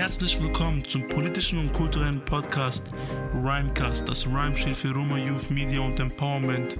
Herzlich 0.00 0.42
willkommen 0.42 0.82
zum 0.88 1.06
politischen 1.08 1.58
und 1.58 1.74
kulturellen 1.74 2.24
Podcast 2.24 2.82
Rhymecast. 3.34 4.08
Das 4.08 4.26
Rhyme 4.26 4.56
steht 4.56 4.78
für 4.78 4.94
Roma 4.94 5.18
Youth 5.18 5.50
Media 5.50 5.78
und 5.82 6.00
Empowerment. 6.00 6.78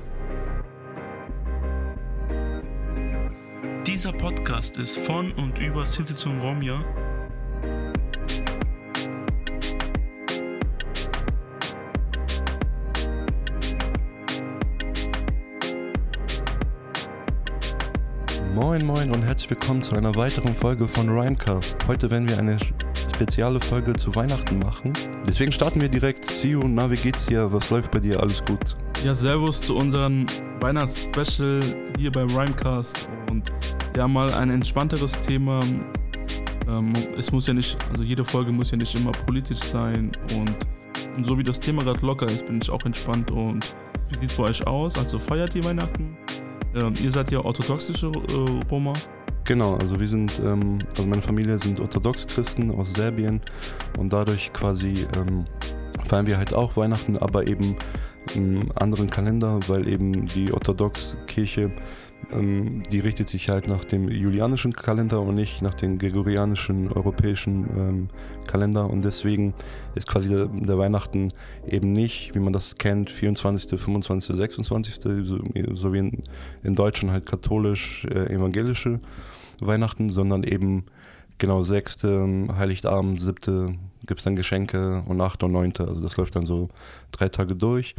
Dieser 3.86 4.12
Podcast 4.14 4.78
ist 4.78 4.96
von 4.96 5.32
und 5.32 5.58
über 5.58 5.84
Sinti 5.84 6.14
und 6.26 6.40
Romja 6.40 6.82
Moin 18.54 18.86
Moin 18.86 19.10
und 19.10 19.22
herzlich 19.24 19.50
willkommen 19.50 19.82
zu 19.82 19.94
einer 19.94 20.14
weiteren 20.14 20.54
Folge 20.54 20.88
von 20.88 21.06
Rhymecast. 21.10 21.76
Heute 21.86 22.10
werden 22.10 22.26
wir 22.26 22.38
eine 22.38 22.56
spezielle 23.20 23.60
Folge 23.60 23.92
zu 23.92 24.14
Weihnachten 24.14 24.60
machen. 24.60 24.94
Deswegen 25.26 25.52
starten 25.52 25.78
wir 25.78 25.90
direkt. 25.90 26.24
Siu, 26.24 26.66
na, 26.66 26.90
wie 26.90 26.96
geht's 26.96 27.26
dir? 27.26 27.52
Was 27.52 27.68
läuft 27.68 27.90
bei 27.90 28.00
dir? 28.00 28.18
Alles 28.18 28.42
gut? 28.46 28.74
Ja, 29.04 29.12
Servus 29.12 29.60
zu 29.60 29.76
unserem 29.76 30.24
Weihnachtsspecial 30.60 31.62
hier 31.98 32.10
bei 32.10 32.22
Rhymecast. 32.22 33.10
Und 33.28 33.52
ja, 33.94 34.08
mal 34.08 34.32
ein 34.32 34.48
entspannteres 34.48 35.20
Thema. 35.20 35.62
Ähm, 36.66 36.94
es 37.18 37.30
muss 37.30 37.46
ja 37.46 37.52
nicht, 37.52 37.76
also 37.90 38.02
jede 38.02 38.24
Folge 38.24 38.52
muss 38.52 38.70
ja 38.70 38.78
nicht 38.78 38.94
immer 38.94 39.12
politisch 39.12 39.60
sein. 39.60 40.12
Und, 40.38 40.54
und 41.14 41.26
so 41.26 41.36
wie 41.36 41.44
das 41.44 41.60
Thema 41.60 41.84
gerade 41.84 42.00
locker 42.00 42.24
ist, 42.24 42.46
bin 42.46 42.58
ich 42.62 42.70
auch 42.70 42.86
entspannt. 42.86 43.30
Und 43.30 43.66
wie 44.08 44.16
sieht's 44.16 44.36
bei 44.36 44.44
euch 44.44 44.66
aus? 44.66 44.96
Also 44.96 45.18
feiert 45.18 45.54
ihr 45.54 45.64
Weihnachten? 45.64 46.16
Ähm, 46.74 46.94
ihr 47.02 47.10
seid 47.10 47.30
ja 47.30 47.40
orthodoxische 47.40 48.06
äh, 48.06 48.64
Roma. 48.70 48.94
Genau, 49.50 49.74
also 49.78 49.98
wir 49.98 50.06
sind, 50.06 50.40
ähm, 50.46 50.78
also 50.90 51.08
meine 51.08 51.22
Familie 51.22 51.58
sind 51.58 51.80
Orthodox-Christen 51.80 52.70
aus 52.70 52.86
Serbien 52.94 53.40
und 53.98 54.12
dadurch 54.12 54.52
quasi 54.52 55.08
ähm, 55.16 55.44
feiern 56.06 56.28
wir 56.28 56.38
halt 56.38 56.54
auch 56.54 56.76
Weihnachten, 56.76 57.18
aber 57.18 57.48
eben 57.48 57.74
im 58.36 58.70
anderen 58.76 59.10
Kalender, 59.10 59.58
weil 59.66 59.88
eben 59.88 60.26
die 60.26 60.52
Orthodox-Kirche 60.52 61.72
ähm, 62.32 62.84
die 62.92 63.00
richtet 63.00 63.28
sich 63.28 63.48
halt 63.48 63.66
nach 63.66 63.84
dem 63.84 64.08
julianischen 64.08 64.72
Kalender 64.72 65.20
und 65.20 65.34
nicht 65.34 65.62
nach 65.62 65.74
dem 65.74 65.98
gregorianischen 65.98 66.92
europäischen 66.92 67.64
ähm, 67.76 68.08
Kalender. 68.46 68.88
Und 68.88 69.04
deswegen 69.04 69.54
ist 69.96 70.06
quasi 70.06 70.28
der, 70.28 70.46
der, 70.46 70.78
Weihnachten 70.78 71.30
eben 71.66 71.92
nicht, 71.92 72.36
wie 72.36 72.38
man 72.38 72.52
das 72.52 72.76
kennt, 72.76 73.10
24., 73.10 73.80
25., 73.80 74.36
26., 74.36 74.94
so, 75.24 75.38
so 75.72 75.92
wie 75.92 75.98
in, 75.98 76.22
in, 76.62 76.76
Deutschland 76.76 77.12
halt 77.12 77.26
katholisch, 77.26 78.04
äh, 78.04 78.32
evangelische 78.32 79.00
Weihnachten, 79.66 80.10
sondern 80.10 80.44
eben 80.44 80.86
genau 81.38 81.62
6., 81.62 82.04
Heiligabend, 82.56 83.20
7., 83.20 83.78
gibt 84.06 84.20
es 84.20 84.24
dann 84.24 84.36
Geschenke 84.36 85.02
und 85.06 85.20
8. 85.20 85.44
und 85.44 85.52
9. 85.52 85.72
Also 85.78 86.00
das 86.00 86.16
läuft 86.16 86.36
dann 86.36 86.46
so 86.46 86.68
drei 87.12 87.28
Tage 87.28 87.54
durch. 87.54 87.94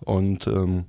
Und 0.00 0.46
ähm, 0.46 0.84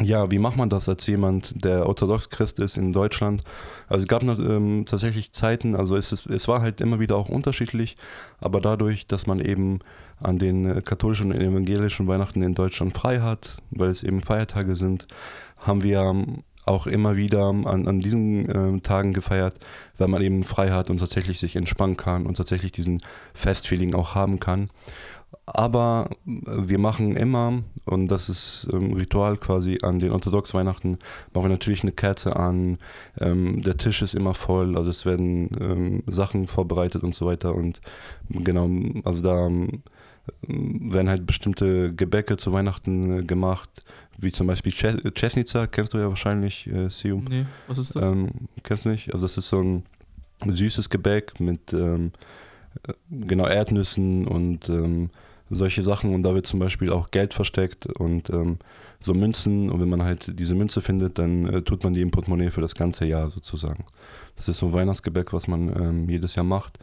ja, 0.00 0.30
wie 0.30 0.38
macht 0.38 0.56
man 0.56 0.68
das 0.68 0.88
als 0.88 1.06
jemand, 1.06 1.64
der 1.64 1.86
orthodox 1.86 2.28
Christ 2.28 2.58
ist 2.58 2.76
in 2.76 2.92
Deutschland? 2.92 3.42
Also 3.88 4.02
es 4.02 4.08
gab 4.08 4.22
ähm, 4.22 4.84
tatsächlich 4.86 5.32
Zeiten, 5.32 5.74
also 5.74 5.96
es, 5.96 6.12
ist, 6.12 6.26
es 6.26 6.48
war 6.48 6.60
halt 6.60 6.80
immer 6.80 7.00
wieder 7.00 7.16
auch 7.16 7.30
unterschiedlich, 7.30 7.96
aber 8.38 8.60
dadurch, 8.60 9.06
dass 9.06 9.26
man 9.26 9.40
eben 9.40 9.78
an 10.22 10.38
den 10.38 10.66
äh, 10.66 10.82
katholischen 10.82 11.32
und 11.32 11.40
evangelischen 11.40 12.06
Weihnachten 12.08 12.42
in 12.42 12.54
Deutschland 12.54 12.94
frei 12.94 13.20
hat, 13.20 13.62
weil 13.70 13.88
es 13.88 14.02
eben 14.02 14.20
Feiertage 14.20 14.76
sind, 14.76 15.06
haben 15.58 15.82
wir 15.82 16.00
ähm, 16.00 16.42
auch 16.66 16.86
immer 16.86 17.16
wieder 17.16 17.44
an, 17.44 17.86
an 17.86 18.00
diesen 18.00 18.76
äh, 18.76 18.80
Tagen 18.80 19.12
gefeiert, 19.12 19.58
weil 19.98 20.08
man 20.08 20.20
eben 20.20 20.42
frei 20.42 20.70
hat 20.70 20.90
und 20.90 20.98
tatsächlich 20.98 21.38
sich 21.38 21.56
entspannen 21.56 21.96
kann 21.96 22.26
und 22.26 22.36
tatsächlich 22.36 22.72
diesen 22.72 22.98
Festfeeling 23.34 23.94
auch 23.94 24.14
haben 24.14 24.40
kann. 24.40 24.68
Aber 25.46 26.10
äh, 26.26 26.30
wir 26.44 26.78
machen 26.78 27.14
immer, 27.14 27.62
und 27.84 28.08
das 28.08 28.28
ist 28.28 28.68
ähm, 28.72 28.92
Ritual 28.92 29.36
quasi 29.36 29.78
an 29.82 30.00
den 30.00 30.10
orthodox 30.10 30.54
Weihnachten, 30.54 30.98
machen 31.32 31.46
wir 31.46 31.50
natürlich 31.50 31.82
eine 31.82 31.92
Kerze 31.92 32.34
an, 32.36 32.78
ähm, 33.20 33.62
der 33.62 33.76
Tisch 33.76 34.02
ist 34.02 34.14
immer 34.14 34.34
voll, 34.34 34.76
also 34.76 34.90
es 34.90 35.06
werden 35.06 35.50
ähm, 35.60 36.02
Sachen 36.06 36.48
vorbereitet 36.48 37.04
und 37.04 37.14
so 37.14 37.26
weiter. 37.26 37.54
Und 37.54 37.80
genau, 38.28 38.68
also 39.04 39.22
da 39.22 39.46
ähm, 39.46 39.82
werden 40.42 41.08
halt 41.08 41.26
bestimmte 41.26 41.94
Gebäcke 41.94 42.36
zu 42.36 42.52
Weihnachten 42.52 43.20
äh, 43.20 43.22
gemacht, 43.22 43.70
wie 44.18 44.32
zum 44.32 44.46
Beispiel 44.46 44.72
Chesnica, 44.72 45.66
kennst 45.66 45.94
du 45.94 45.98
ja 45.98 46.08
wahrscheinlich, 46.08 46.66
äh, 46.68 46.88
Sium. 46.88 47.24
Nee, 47.28 47.46
was 47.68 47.78
ist 47.78 47.96
das? 47.96 48.08
Ähm, 48.08 48.30
kennst 48.62 48.84
du 48.84 48.90
nicht? 48.90 49.12
Also 49.12 49.26
das 49.26 49.36
ist 49.36 49.48
so 49.48 49.60
ein 49.60 49.82
süßes 50.44 50.90
Gebäck 50.90 51.38
mit 51.40 51.72
ähm, 51.72 52.12
äh, 52.86 52.92
genau 53.10 53.46
Erdnüssen 53.46 54.26
und 54.26 54.68
ähm, 54.68 55.10
solche 55.50 55.82
Sachen 55.82 56.14
und 56.14 56.22
da 56.22 56.34
wird 56.34 56.46
zum 56.46 56.60
Beispiel 56.60 56.90
auch 56.90 57.10
Geld 57.10 57.32
versteckt 57.32 57.86
und 57.86 58.30
ähm, 58.30 58.58
so 59.00 59.14
Münzen 59.14 59.70
und 59.70 59.80
wenn 59.80 59.88
man 59.88 60.02
halt 60.02 60.38
diese 60.38 60.54
Münze 60.54 60.82
findet, 60.82 61.18
dann 61.18 61.46
äh, 61.46 61.62
tut 61.62 61.84
man 61.84 61.94
die 61.94 62.00
im 62.00 62.10
Portemonnaie 62.10 62.50
für 62.50 62.60
das 62.60 62.74
ganze 62.74 63.04
Jahr 63.06 63.30
sozusagen. 63.30 63.84
Das 64.36 64.48
ist 64.48 64.58
so 64.58 64.66
ein 64.66 64.72
Weihnachtsgebäck, 64.72 65.32
was 65.32 65.46
man 65.46 65.68
ähm, 65.68 66.08
jedes 66.08 66.34
Jahr 66.34 66.44
macht 66.44 66.78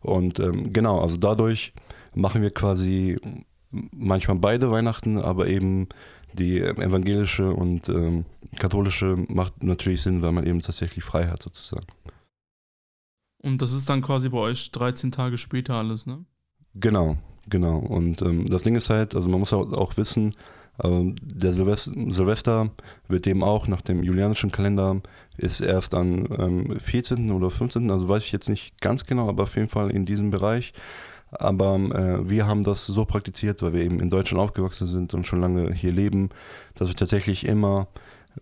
und 0.00 0.40
ähm, 0.40 0.72
genau, 0.72 1.00
also 1.00 1.16
dadurch 1.16 1.72
machen 2.14 2.42
wir 2.42 2.50
quasi 2.50 3.18
manchmal 3.70 4.38
beide 4.38 4.70
Weihnachten, 4.70 5.18
aber 5.18 5.48
eben 5.48 5.88
die 6.32 6.60
evangelische 6.60 7.52
und 7.52 7.88
ähm, 7.88 8.24
katholische 8.58 9.16
macht 9.28 9.62
natürlich 9.62 10.02
Sinn, 10.02 10.22
weil 10.22 10.32
man 10.32 10.46
eben 10.46 10.60
tatsächlich 10.60 11.04
frei 11.04 11.26
hat 11.26 11.42
sozusagen. 11.42 11.86
Und 13.42 13.62
das 13.62 13.72
ist 13.72 13.88
dann 13.88 14.02
quasi 14.02 14.28
bei 14.28 14.38
euch 14.38 14.70
13 14.72 15.12
Tage 15.12 15.38
später 15.38 15.74
alles, 15.74 16.06
ne? 16.06 16.24
Genau, 16.74 17.16
genau. 17.48 17.78
Und 17.78 18.22
ähm, 18.22 18.48
das 18.48 18.62
Ding 18.62 18.76
ist 18.76 18.90
halt, 18.90 19.14
also 19.14 19.28
man 19.28 19.40
muss 19.40 19.52
auch, 19.52 19.72
auch 19.72 19.96
wissen, 19.96 20.32
äh, 20.82 21.14
der 21.20 21.52
Silvester, 21.52 21.92
Silvester 22.08 22.70
wird 23.08 23.26
eben 23.26 23.42
auch 23.42 23.68
nach 23.68 23.80
dem 23.80 24.02
julianischen 24.02 24.50
Kalender 24.50 25.00
ist 25.36 25.60
erst 25.60 25.94
am 25.94 26.26
ähm, 26.36 26.80
14. 26.80 27.30
oder 27.30 27.50
15., 27.50 27.90
also 27.90 28.08
weiß 28.08 28.24
ich 28.24 28.32
jetzt 28.32 28.48
nicht 28.48 28.80
ganz 28.80 29.04
genau, 29.04 29.28
aber 29.28 29.44
auf 29.44 29.56
jeden 29.56 29.68
Fall 29.68 29.90
in 29.90 30.04
diesem 30.04 30.30
Bereich. 30.30 30.72
Aber 31.30 31.76
äh, 31.76 32.28
wir 32.28 32.46
haben 32.46 32.64
das 32.64 32.86
so 32.86 33.04
praktiziert, 33.04 33.62
weil 33.62 33.74
wir 33.74 33.82
eben 33.82 34.00
in 34.00 34.10
Deutschland 34.10 34.42
aufgewachsen 34.42 34.86
sind 34.86 35.14
und 35.14 35.26
schon 35.26 35.40
lange 35.40 35.72
hier 35.72 35.92
leben, 35.92 36.30
dass 36.74 36.88
wir 36.88 36.96
tatsächlich 36.96 37.46
immer 37.46 37.88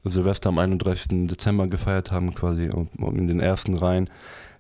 Silvester 0.04 0.50
am 0.50 0.58
31. 0.58 1.26
Dezember 1.26 1.66
gefeiert 1.66 2.12
haben, 2.12 2.34
quasi 2.34 2.70
in 2.98 3.26
den 3.26 3.40
ersten 3.40 3.76
Reihen, 3.76 4.10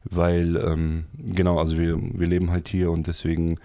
weil, 0.04 0.56
ähm, 0.56 1.06
genau, 1.16 1.58
also 1.58 1.78
wir, 1.78 1.98
wir 2.00 2.26
leben 2.26 2.50
halt 2.50 2.68
hier 2.68 2.90
und 2.90 3.06
deswegen, 3.06 3.58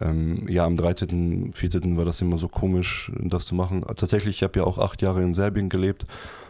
ähm, 0.00 0.46
ja, 0.48 0.64
am 0.64 0.76
13., 0.76 1.52
14. 1.54 1.96
war 1.96 2.04
das 2.04 2.20
immer 2.20 2.36
so 2.36 2.48
komisch, 2.48 3.12
das 3.20 3.46
zu 3.46 3.54
machen. 3.54 3.84
Tatsächlich, 3.96 4.36
ich 4.36 4.42
habe 4.42 4.58
ja 4.58 4.64
auch 4.64 4.78
acht 4.78 5.02
Jahre 5.02 5.22
in 5.22 5.34
Serbien 5.34 5.68
gelebt 5.68 6.04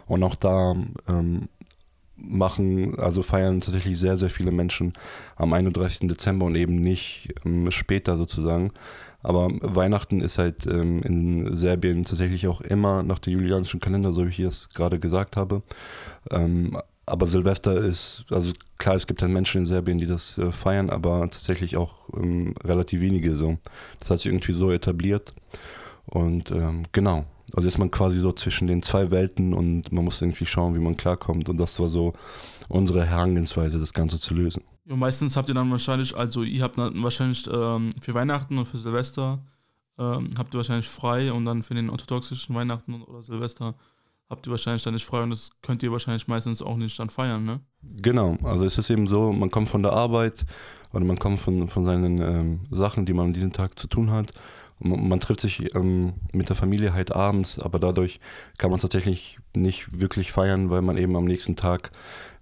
und 0.07 0.23
auch 0.23 0.35
da 0.35 0.75
ähm, 1.07 1.47
machen, 2.17 2.97
also 2.99 3.23
feiern 3.23 3.61
tatsächlich 3.61 3.99
sehr, 3.99 4.17
sehr 4.17 4.29
viele 4.29 4.51
Menschen 4.51 4.93
am 5.35 5.53
31. 5.53 6.07
Dezember 6.07 6.45
und 6.45 6.55
eben 6.55 6.75
nicht 6.75 7.33
ähm, 7.45 7.69
später 7.71 8.17
sozusagen. 8.17 8.71
Aber 9.21 9.49
Weihnachten 9.61 10.21
ist 10.21 10.37
halt 10.37 10.67
ähm, 10.67 11.01
in 11.01 11.55
Serbien 11.55 12.03
tatsächlich 12.03 12.47
auch 12.47 12.61
immer 12.61 13.01
nach 13.01 13.19
dem 13.19 13.33
julianischen 13.33 13.79
Kalender, 13.79 14.13
so 14.13 14.25
wie 14.25 14.29
ich 14.29 14.39
es 14.39 14.69
gerade 14.69 14.99
gesagt 14.99 15.35
habe. 15.35 15.63
Ähm, 16.29 16.77
aber 17.07 17.27
Silvester 17.27 17.75
ist, 17.75 18.25
also 18.31 18.53
klar, 18.77 18.95
es 18.95 19.07
gibt 19.07 19.21
dann 19.21 19.33
Menschen 19.33 19.61
in 19.61 19.67
Serbien, 19.67 19.97
die 19.97 20.07
das 20.07 20.37
äh, 20.37 20.51
feiern, 20.51 20.89
aber 20.89 21.21
tatsächlich 21.21 21.77
auch 21.77 22.09
ähm, 22.15 22.55
relativ 22.63 23.01
wenige 23.01 23.35
so. 23.35 23.57
Das 23.99 24.09
hat 24.09 24.19
sich 24.19 24.27
irgendwie 24.27 24.53
so 24.53 24.71
etabliert. 24.71 25.33
Und 26.05 26.51
ähm, 26.51 26.83
genau, 26.91 27.25
also 27.55 27.69
ist 27.69 27.77
man 27.77 27.89
quasi 27.89 28.19
so 28.19 28.33
zwischen 28.33 28.67
den 28.67 28.81
zwei 28.81 29.11
Welten 29.11 29.53
und 29.53 29.89
man 29.93 30.03
muss 30.03 30.21
irgendwie 30.21 30.45
schauen, 30.45 30.75
wie 30.75 30.79
man 30.79 30.97
klarkommt. 30.97 31.47
Und 31.47 31.57
das 31.57 31.79
war 31.79 31.87
so 31.87 32.11
unsere 32.67 33.05
Herangehensweise, 33.05 33.79
das 33.79 33.93
Ganze 33.93 34.19
zu 34.19 34.33
lösen. 34.33 34.63
Ja, 34.83 34.97
meistens 34.97 35.37
habt 35.37 35.47
ihr 35.47 35.55
dann 35.55 35.71
wahrscheinlich, 35.71 36.15
also 36.15 36.43
ihr 36.43 36.63
habt 36.63 36.77
dann 36.77 37.01
wahrscheinlich 37.01 37.47
ähm, 37.49 37.91
für 38.01 38.13
Weihnachten 38.13 38.57
und 38.57 38.65
für 38.65 38.77
Silvester 38.77 39.39
ähm, 39.97 40.29
habt 40.37 40.53
ihr 40.53 40.57
wahrscheinlich 40.57 40.89
frei 40.89 41.31
und 41.31 41.45
dann 41.45 41.63
für 41.63 41.73
den 41.73 41.89
orthodoxischen 41.89 42.53
Weihnachten 42.53 43.01
oder 43.03 43.23
Silvester 43.23 43.75
habt 44.29 44.45
ihr 44.45 44.51
wahrscheinlich 44.51 44.83
dann 44.83 44.93
nicht 44.93 45.05
frei 45.05 45.23
und 45.23 45.29
das 45.29 45.51
könnt 45.61 45.81
ihr 45.81 45.91
wahrscheinlich 45.93 46.27
meistens 46.27 46.61
auch 46.61 46.75
nicht 46.75 46.99
dann 46.99 47.09
feiern, 47.09 47.45
ne? 47.45 47.61
Genau, 47.81 48.37
also 48.43 48.65
es 48.65 48.77
ist 48.77 48.89
eben 48.89 49.07
so, 49.07 49.31
man 49.31 49.49
kommt 49.49 49.69
von 49.69 49.81
der 49.81 49.93
Arbeit 49.93 50.45
oder 50.91 51.05
man 51.05 51.17
kommt 51.17 51.39
von, 51.39 51.69
von 51.69 51.85
seinen 51.85 52.19
ähm, 52.21 52.59
Sachen, 52.69 53.05
die 53.05 53.13
man 53.13 53.27
an 53.27 53.33
diesem 53.33 53.53
Tag 53.53 53.79
zu 53.79 53.87
tun 53.87 54.11
hat 54.11 54.31
man 54.79 55.19
trifft 55.19 55.39
sich 55.39 55.73
ähm, 55.73 56.13
mit 56.33 56.49
der 56.49 56.55
Familie 56.55 56.93
halt 56.93 57.13
abends, 57.13 57.59
aber 57.59 57.79
dadurch 57.79 58.19
kann 58.57 58.69
man 58.69 58.75
es 58.75 58.81
tatsächlich 58.81 59.39
nicht 59.53 59.99
wirklich 59.99 60.31
feiern, 60.31 60.69
weil 60.69 60.81
man 60.81 60.97
eben 60.97 61.15
am 61.15 61.25
nächsten 61.25 61.55
Tag 61.55 61.91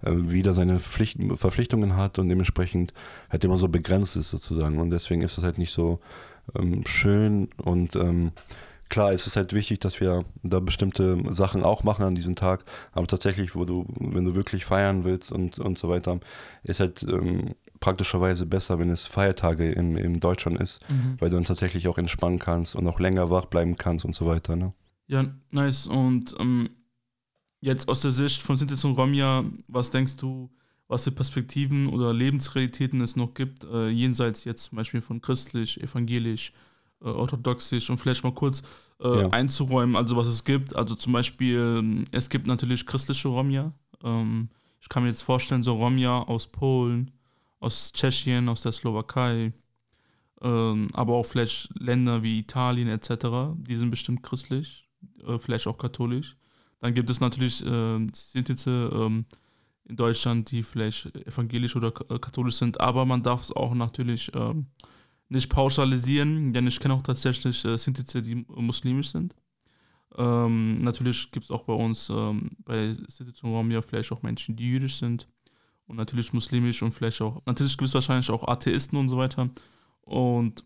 äh, 0.02 0.10
wieder 0.12 0.52
seine 0.52 0.80
Pflicht, 0.80 1.18
Verpflichtungen 1.36 1.96
hat 1.96 2.18
und 2.18 2.28
dementsprechend 2.28 2.92
halt 3.30 3.44
immer 3.44 3.56
so 3.56 3.68
begrenzt 3.68 4.16
ist 4.16 4.30
sozusagen. 4.30 4.78
Und 4.78 4.90
deswegen 4.90 5.22
ist 5.22 5.38
es 5.38 5.44
halt 5.44 5.58
nicht 5.58 5.72
so 5.72 6.00
ähm, 6.56 6.84
schön 6.86 7.48
und 7.56 7.94
ähm, 7.96 8.32
klar 8.88 9.12
ist 9.12 9.26
es 9.26 9.36
halt 9.36 9.52
wichtig, 9.52 9.78
dass 9.80 10.00
wir 10.00 10.24
da 10.42 10.60
bestimmte 10.60 11.18
Sachen 11.32 11.62
auch 11.62 11.82
machen 11.84 12.04
an 12.04 12.14
diesem 12.14 12.34
Tag, 12.34 12.64
aber 12.92 13.06
tatsächlich, 13.06 13.54
wo 13.54 13.64
du, 13.64 13.86
wenn 13.98 14.24
du 14.24 14.34
wirklich 14.34 14.64
feiern 14.64 15.04
willst 15.04 15.32
und, 15.32 15.58
und 15.58 15.78
so 15.78 15.88
weiter, 15.88 16.20
ist 16.64 16.80
halt 16.80 17.02
ähm, 17.04 17.54
praktischerweise 17.84 18.46
besser, 18.46 18.78
wenn 18.78 18.88
es 18.88 19.04
Feiertage 19.04 19.70
in, 19.70 19.98
in 19.98 20.18
Deutschland 20.18 20.58
ist, 20.58 20.80
mhm. 20.88 21.16
weil 21.18 21.28
du 21.28 21.36
dann 21.36 21.44
tatsächlich 21.44 21.86
auch 21.86 21.98
entspannen 21.98 22.38
kannst 22.38 22.74
und 22.74 22.88
auch 22.88 22.98
länger 22.98 23.28
wach 23.28 23.44
bleiben 23.44 23.76
kannst 23.76 24.06
und 24.06 24.14
so 24.14 24.24
weiter. 24.24 24.56
Ne? 24.56 24.72
Ja, 25.06 25.26
nice. 25.50 25.86
Und 25.86 26.34
ähm, 26.40 26.70
jetzt 27.60 27.86
aus 27.88 28.00
der 28.00 28.10
Sicht 28.10 28.40
von 28.40 28.56
Sintis 28.56 28.86
und 28.86 28.96
Romja, 28.96 29.44
was 29.68 29.90
denkst 29.90 30.16
du, 30.16 30.50
was 30.88 31.04
für 31.04 31.12
Perspektiven 31.12 31.88
oder 31.88 32.14
Lebensrealitäten 32.14 33.02
es 33.02 33.16
noch 33.16 33.34
gibt, 33.34 33.64
äh, 33.64 33.88
jenseits 33.88 34.44
jetzt 34.44 34.64
zum 34.64 34.76
Beispiel 34.76 35.02
von 35.02 35.20
christlich, 35.20 35.78
evangelisch, 35.82 36.54
äh, 37.02 37.08
orthodoxisch 37.08 37.90
und 37.90 37.98
vielleicht 37.98 38.24
mal 38.24 38.32
kurz 38.32 38.62
äh, 39.02 39.20
ja. 39.20 39.28
einzuräumen, 39.28 39.94
also 39.94 40.16
was 40.16 40.26
es 40.26 40.44
gibt. 40.44 40.74
Also 40.74 40.94
zum 40.94 41.12
Beispiel, 41.12 42.06
es 42.12 42.30
gibt 42.30 42.46
natürlich 42.46 42.86
christliche 42.86 43.28
Romja. 43.28 43.74
Ähm, 44.02 44.48
ich 44.80 44.88
kann 44.88 45.02
mir 45.02 45.10
jetzt 45.10 45.22
vorstellen, 45.22 45.62
so 45.62 45.74
Romja 45.74 46.22
aus 46.22 46.46
Polen, 46.46 47.10
aus 47.64 47.92
Tschechien, 47.92 48.48
aus 48.48 48.62
der 48.62 48.72
Slowakei, 48.72 49.52
ähm, 50.42 50.88
aber 50.92 51.14
auch 51.14 51.24
vielleicht 51.24 51.70
Länder 51.78 52.22
wie 52.22 52.38
Italien 52.38 52.88
etc., 52.88 53.56
die 53.56 53.76
sind 53.76 53.90
bestimmt 53.90 54.22
christlich, 54.22 54.88
äh, 55.26 55.38
vielleicht 55.38 55.66
auch 55.66 55.78
katholisch. 55.78 56.36
Dann 56.80 56.94
gibt 56.94 57.08
es 57.08 57.20
natürlich 57.20 57.64
äh, 57.64 58.06
Sintize 58.12 58.90
ähm, 58.94 59.24
in 59.86 59.96
Deutschland, 59.96 60.50
die 60.50 60.62
vielleicht 60.62 61.14
evangelisch 61.26 61.74
oder 61.76 61.92
äh, 62.10 62.18
katholisch 62.18 62.56
sind, 62.56 62.80
aber 62.80 63.06
man 63.06 63.22
darf 63.22 63.42
es 63.42 63.52
auch 63.52 63.74
natürlich 63.74 64.30
ähm, 64.34 64.66
nicht 65.30 65.48
pauschalisieren, 65.48 66.52
denn 66.52 66.66
ich 66.66 66.78
kenne 66.78 66.94
auch 66.94 67.02
tatsächlich 67.02 67.64
äh, 67.64 67.78
Sintize, 67.78 68.22
die 68.22 68.44
muslimisch 68.48 69.10
sind. 69.10 69.34
Ähm, 70.16 70.82
natürlich 70.82 71.32
gibt 71.32 71.44
es 71.44 71.50
auch 71.50 71.64
bei 71.64 71.72
uns 71.72 72.10
ähm, 72.10 72.50
bei 72.58 72.94
Sintize 73.08 73.46
und 73.46 73.52
Romja 73.52 73.80
vielleicht 73.80 74.12
auch 74.12 74.22
Menschen, 74.22 74.54
die 74.54 74.68
jüdisch 74.68 74.96
sind 74.96 75.26
und 75.86 75.96
natürlich 75.96 76.32
muslimisch 76.32 76.82
und 76.82 76.92
vielleicht 76.92 77.20
auch, 77.20 77.42
natürlich 77.46 77.76
gibt 77.76 77.88
es 77.88 77.94
wahrscheinlich 77.94 78.30
auch 78.30 78.46
Atheisten 78.46 78.98
und 78.98 79.08
so 79.08 79.18
weiter. 79.18 79.50
Und 80.02 80.64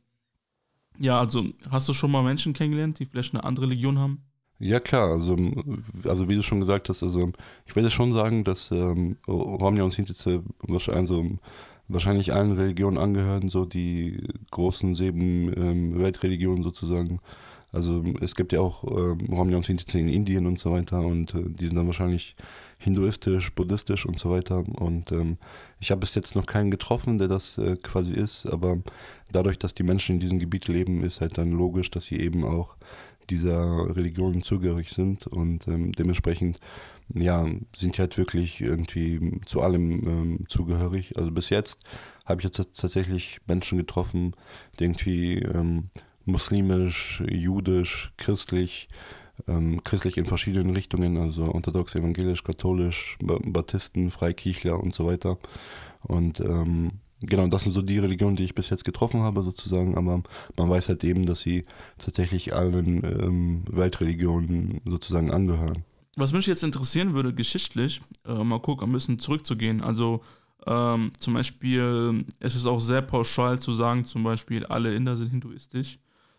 ja, 0.99 1.19
also 1.19 1.44
hast 1.70 1.88
du 1.88 1.93
schon 1.93 2.11
mal 2.11 2.23
Menschen 2.23 2.53
kennengelernt, 2.53 2.99
die 2.99 3.06
vielleicht 3.06 3.35
eine 3.35 3.44
andere 3.44 3.67
Religion 3.67 3.99
haben? 3.99 4.23
Ja 4.61 4.81
klar, 4.81 5.12
also, 5.12 5.37
also 6.05 6.29
wie 6.29 6.35
du 6.35 6.43
schon 6.43 6.59
gesagt 6.59 6.88
hast, 6.88 7.05
also 7.05 7.31
ich 7.65 7.76
würde 7.76 7.91
schon 7.91 8.12
sagen, 8.12 8.43
dass 8.43 8.73
ähm, 8.73 9.17
Romja 9.29 9.85
und 9.85 9.97
wahrscheinlich, 9.97 10.97
also, 10.97 11.38
wahrscheinlich 11.87 12.32
allen 12.35 12.53
Religionen 12.53 12.99
angehören, 12.99 13.49
so 13.49 13.64
die 13.64 14.21
großen 14.50 14.97
sieben 14.97 15.53
ähm, 15.56 15.99
Weltreligionen 15.99 16.64
sozusagen. 16.64 17.21
Also 17.70 18.03
es 18.20 18.35
gibt 18.35 18.53
ja 18.53 18.61
auch 18.61 18.85
ähm, 18.85 19.26
Romja 19.31 19.56
und 19.56 19.67
Sintize 19.67 19.99
in 19.99 20.09
Indien 20.09 20.47
und 20.47 20.59
so 20.59 20.73
weiter 20.73 21.00
und 21.00 21.35
äh, 21.35 21.43
die 21.47 21.67
sind 21.67 21.76
dann 21.76 21.87
wahrscheinlich 21.87 22.35
hinduistisch, 22.79 23.53
buddhistisch 23.55 24.06
und 24.06 24.19
so 24.19 24.31
weiter. 24.31 24.65
Und 24.81 25.12
ähm, 25.12 25.37
ich 25.81 25.91
habe 25.91 26.00
bis 26.00 26.15
jetzt 26.15 26.35
noch 26.35 26.47
keinen 26.47 26.70
getroffen, 26.70 27.19
der 27.19 27.29
das 27.29 27.59
äh, 27.59 27.76
quasi 27.76 28.12
ist, 28.12 28.47
aber 28.47 28.79
dadurch, 29.32 29.59
dass 29.59 29.75
die 29.75 29.82
Menschen 29.82 30.15
in 30.15 30.20
diesem 30.20 30.38
Gebiet 30.38 30.69
leben, 30.69 31.03
ist 31.03 31.20
halt 31.20 31.37
dann 31.37 31.53
logisch, 31.53 31.91
dass 31.91 32.06
sie 32.06 32.19
eben 32.19 32.44
auch 32.44 32.76
dieser 33.29 33.94
Religion 33.94 34.41
zugehörig 34.41 34.88
sind 34.91 35.26
und 35.26 35.69
ähm, 35.69 35.93
dementsprechend 35.93 36.59
ja, 37.14 37.47
sind 37.75 37.99
halt 37.99 38.17
wirklich 38.17 38.61
irgendwie 38.61 39.41
zu 39.44 39.61
allem 39.61 39.91
ähm, 40.06 40.44
zugehörig. 40.49 41.17
Also 41.17 41.31
bis 41.31 41.50
jetzt 41.50 41.81
habe 42.25 42.41
ich 42.41 42.44
jetzt 42.44 42.56
tatsächlich 42.75 43.41
Menschen 43.47 43.79
getroffen, 43.79 44.35
die 44.79 44.85
irgendwie 44.85 45.38
ähm, 45.38 45.91
muslimisch, 46.28 47.22
jüdisch, 47.28 48.12
christlich, 48.16 48.88
ähm, 49.46 49.82
christlich 49.84 50.16
in 50.16 50.26
verschiedenen 50.26 50.75
Richtungen, 50.75 51.16
also 51.16 51.52
orthodox, 51.52 51.94
evangelisch, 51.94 52.44
katholisch, 52.44 53.16
Baptisten, 53.20 54.10
Freikirchler 54.10 54.80
und 54.80 54.94
so 54.94 55.06
weiter. 55.06 55.38
Und 56.06 56.40
ähm, 56.40 56.92
genau, 57.20 57.46
das 57.48 57.62
sind 57.62 57.72
so 57.72 57.82
die 57.82 57.98
Religionen, 57.98 58.36
die 58.36 58.44
ich 58.44 58.54
bis 58.54 58.70
jetzt 58.70 58.84
getroffen 58.84 59.20
habe, 59.20 59.42
sozusagen. 59.42 59.96
Aber 59.96 60.22
man 60.56 60.70
weiß 60.70 60.88
halt 60.88 61.04
eben, 61.04 61.26
dass 61.26 61.40
sie 61.40 61.64
tatsächlich 61.98 62.54
allen 62.54 63.04
ähm, 63.04 63.64
Weltreligionen 63.70 64.80
sozusagen 64.84 65.30
angehören. 65.30 65.84
Was 66.16 66.32
mich 66.32 66.46
jetzt 66.46 66.64
interessieren 66.64 67.14
würde, 67.14 67.32
geschichtlich, 67.32 68.00
äh, 68.26 68.42
mal 68.42 68.60
gucken, 68.60 68.88
ein 68.88 68.92
bisschen 68.92 69.19
zurückzugehen. 69.19 69.82
Also 69.82 70.20
ähm, 70.66 71.12
zum 71.19 71.34
Beispiel, 71.34 72.25
es 72.40 72.56
ist 72.56 72.66
auch 72.66 72.80
sehr 72.80 73.02
pauschal 73.02 73.60
zu 73.60 73.72
sagen, 73.72 74.04
zum 74.04 74.25
Beispiel, 74.25 74.66
alle 74.66 74.94
Inder 74.94 75.16
sind 75.16 75.30
hinduistisch, 75.30 75.98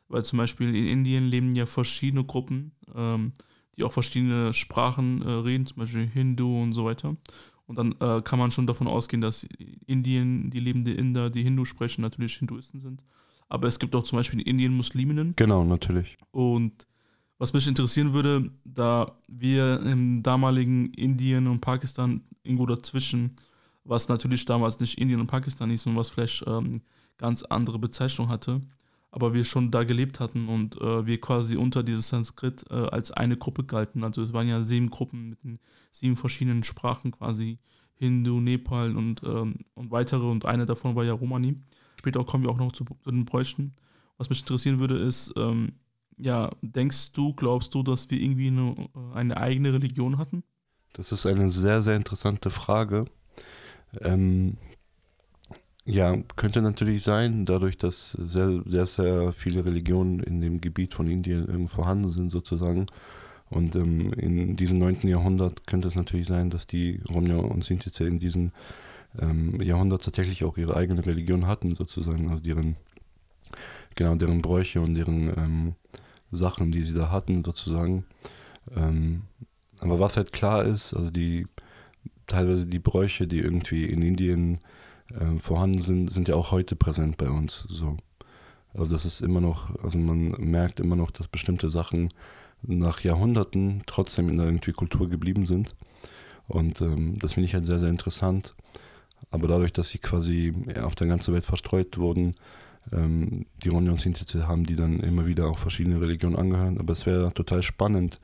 weil 0.09 0.25
zum 0.25 0.37
Beispiel 0.37 0.75
in 0.75 0.87
Indien 0.87 1.25
leben 1.25 1.55
ja 1.55 1.65
verschiedene 1.65 2.23
Gruppen, 2.25 2.71
ähm, 2.93 3.33
die 3.77 3.83
auch 3.83 3.93
verschiedene 3.93 4.53
Sprachen 4.53 5.21
äh, 5.21 5.29
reden, 5.29 5.65
zum 5.65 5.77
Beispiel 5.77 6.07
Hindu 6.07 6.61
und 6.61 6.73
so 6.73 6.85
weiter. 6.85 7.15
Und 7.65 7.77
dann 7.77 7.93
äh, 7.99 8.21
kann 8.23 8.39
man 8.39 8.51
schon 8.51 8.67
davon 8.67 8.87
ausgehen, 8.87 9.21
dass 9.21 9.45
Indien, 9.85 10.49
die 10.49 10.59
lebende 10.59 10.91
Inder, 10.91 11.29
die 11.29 11.43
Hindu 11.43 11.65
sprechen, 11.65 12.01
natürlich 12.01 12.37
Hinduisten 12.37 12.81
sind. 12.81 13.05
Aber 13.47 13.67
es 13.67 13.79
gibt 13.79 13.95
auch 13.95 14.03
zum 14.03 14.17
Beispiel 14.17 14.41
in 14.41 14.45
Indien 14.47 14.73
Musliminnen. 14.73 15.33
Genau, 15.35 15.63
natürlich. 15.63 16.17
Und 16.31 16.87
was 17.37 17.53
mich 17.53 17.67
interessieren 17.67 18.13
würde, 18.13 18.51
da 18.65 19.17
wir 19.27 19.81
im 19.81 20.23
damaligen 20.23 20.93
Indien 20.93 21.47
und 21.47 21.61
Pakistan 21.61 22.21
irgendwo 22.43 22.65
dazwischen, 22.65 23.35
was 23.83 24.09
natürlich 24.09 24.45
damals 24.45 24.79
nicht 24.79 24.97
Indien 24.97 25.21
und 25.21 25.27
Pakistan 25.27 25.71
ist 25.71 25.85
und 25.87 25.95
was 25.95 26.09
vielleicht 26.09 26.43
ähm, 26.47 26.73
ganz 27.17 27.43
andere 27.43 27.79
Bezeichnung 27.79 28.29
hatte, 28.29 28.61
aber 29.11 29.33
wir 29.33 29.43
schon 29.45 29.71
da 29.71 29.83
gelebt 29.83 30.19
hatten 30.19 30.47
und 30.47 30.79
äh, 30.79 31.05
wir 31.05 31.19
quasi 31.19 31.55
unter 31.55 31.83
dieses 31.83 32.09
Sanskrit 32.09 32.65
äh, 32.69 32.75
als 32.75 33.11
eine 33.11 33.37
Gruppe 33.37 33.63
galten. 33.63 34.03
Also 34.03 34.21
es 34.21 34.33
waren 34.33 34.47
ja 34.47 34.63
sieben 34.63 34.89
Gruppen 34.89 35.29
mit 35.29 35.43
den 35.43 35.59
sieben 35.91 36.15
verschiedenen 36.15 36.63
Sprachen 36.63 37.11
quasi, 37.11 37.57
Hindu, 37.95 38.39
Nepal 38.39 38.95
und, 38.95 39.23
ähm, 39.23 39.55
und 39.73 39.91
weitere 39.91 40.25
und 40.25 40.45
eine 40.45 40.65
davon 40.65 40.95
war 40.95 41.03
ja 41.03 41.13
Romani. 41.13 41.57
Später 41.97 42.23
kommen 42.23 42.43
wir 42.43 42.51
auch 42.51 42.57
noch 42.57 42.71
zu, 42.71 42.85
zu 42.85 43.11
den 43.11 43.25
Bräuchen. 43.25 43.73
Was 44.17 44.29
mich 44.29 44.41
interessieren 44.41 44.79
würde 44.79 44.97
ist, 44.97 45.33
ähm, 45.35 45.73
ja, 46.17 46.49
denkst 46.61 47.13
du, 47.13 47.33
glaubst 47.33 47.73
du, 47.73 47.83
dass 47.83 48.09
wir 48.09 48.19
irgendwie 48.19 48.47
eine, 48.47 48.89
äh, 48.95 49.15
eine 49.15 49.37
eigene 49.37 49.73
Religion 49.73 50.17
hatten? 50.17 50.43
Das 50.93 51.11
ist 51.11 51.25
eine 51.25 51.49
sehr, 51.49 51.81
sehr 51.81 51.95
interessante 51.95 52.49
Frage. 52.49 53.05
Ähm, 54.01 54.57
ja, 55.89 56.15
könnte 56.35 56.61
natürlich 56.61 57.03
sein, 57.03 57.45
dadurch, 57.45 57.77
dass 57.77 58.11
sehr, 58.11 58.61
sehr, 58.65 58.85
sehr 58.85 59.33
viele 59.33 59.65
Religionen 59.65 60.19
in 60.19 60.39
dem 60.39 60.61
Gebiet 60.61 60.93
von 60.93 61.07
Indien 61.07 61.67
vorhanden 61.67 62.09
sind, 62.09 62.31
sozusagen. 62.31 62.85
Und 63.49 63.75
ähm, 63.75 64.13
in 64.13 64.55
diesem 64.55 64.77
9. 64.77 65.07
Jahrhundert 65.07 65.65
könnte 65.65 65.87
es 65.87 65.95
natürlich 65.95 66.27
sein, 66.27 66.51
dass 66.51 66.67
die 66.67 67.01
Romja 67.09 67.37
und 67.37 67.63
Sintize 67.63 68.05
in 68.05 68.19
diesem 68.19 68.51
ähm, 69.19 69.59
Jahrhundert 69.61 70.03
tatsächlich 70.03 70.43
auch 70.43 70.57
ihre 70.57 70.75
eigene 70.75 71.03
Religion 71.03 71.47
hatten, 71.47 71.75
sozusagen, 71.75 72.29
also 72.29 72.43
deren, 72.43 72.75
genau, 73.95 74.13
deren 74.13 74.43
Bräuche 74.43 74.81
und 74.81 74.93
deren 74.93 75.29
ähm, 75.35 75.73
Sachen, 76.31 76.71
die 76.71 76.83
sie 76.83 76.93
da 76.93 77.09
hatten, 77.09 77.43
sozusagen. 77.43 78.05
Ähm, 78.75 79.23
aber 79.81 79.99
was 79.99 80.17
halt 80.17 80.31
klar 80.31 80.63
ist, 80.63 80.93
also 80.93 81.09
die 81.09 81.47
teilweise 82.27 82.67
die 82.67 82.77
Bräuche, 82.77 83.25
die 83.25 83.39
irgendwie 83.39 83.85
in 83.85 84.03
Indien 84.03 84.59
äh, 85.11 85.39
vorhanden 85.39 85.81
sind, 85.81 86.11
sind 86.11 86.27
ja 86.27 86.35
auch 86.35 86.51
heute 86.51 86.75
präsent 86.75 87.17
bei 87.17 87.29
uns. 87.29 87.65
So. 87.69 87.97
Also 88.73 88.93
das 88.93 89.05
ist 89.05 89.21
immer 89.21 89.41
noch, 89.41 89.75
also 89.83 89.97
man 89.97 90.29
merkt 90.39 90.79
immer 90.79 90.95
noch, 90.95 91.11
dass 91.11 91.27
bestimmte 91.27 91.69
Sachen 91.69 92.09
nach 92.61 93.01
Jahrhunderten 93.01 93.83
trotzdem 93.85 94.29
in 94.29 94.37
der 94.37 94.45
irgendwie 94.45 94.71
Kultur 94.71 95.09
geblieben 95.09 95.45
sind. 95.45 95.69
Und 96.47 96.81
ähm, 96.81 97.17
das 97.19 97.33
finde 97.33 97.45
ich 97.45 97.53
halt 97.53 97.65
sehr, 97.65 97.79
sehr 97.79 97.89
interessant. 97.89 98.53
Aber 99.31 99.47
dadurch, 99.47 99.73
dass 99.73 99.89
sie 99.89 99.99
quasi 99.99 100.53
auf 100.81 100.95
der 100.95 101.07
ganzen 101.07 101.33
Welt 101.33 101.45
verstreut 101.45 101.97
wurden, 101.97 102.33
ähm, 102.91 103.45
die 103.63 103.69
Ronja 103.69 103.91
und 103.91 104.01
Sintize 104.01 104.47
haben, 104.47 104.65
die 104.65 104.75
dann 104.75 104.99
immer 104.99 105.25
wieder 105.25 105.47
auch 105.47 105.59
verschiedene 105.59 106.01
Religionen 106.01 106.35
angehören. 106.35 106.79
Aber 106.79 106.93
es 106.93 107.05
wäre 107.05 107.33
total 107.33 107.61
spannend 107.63 108.19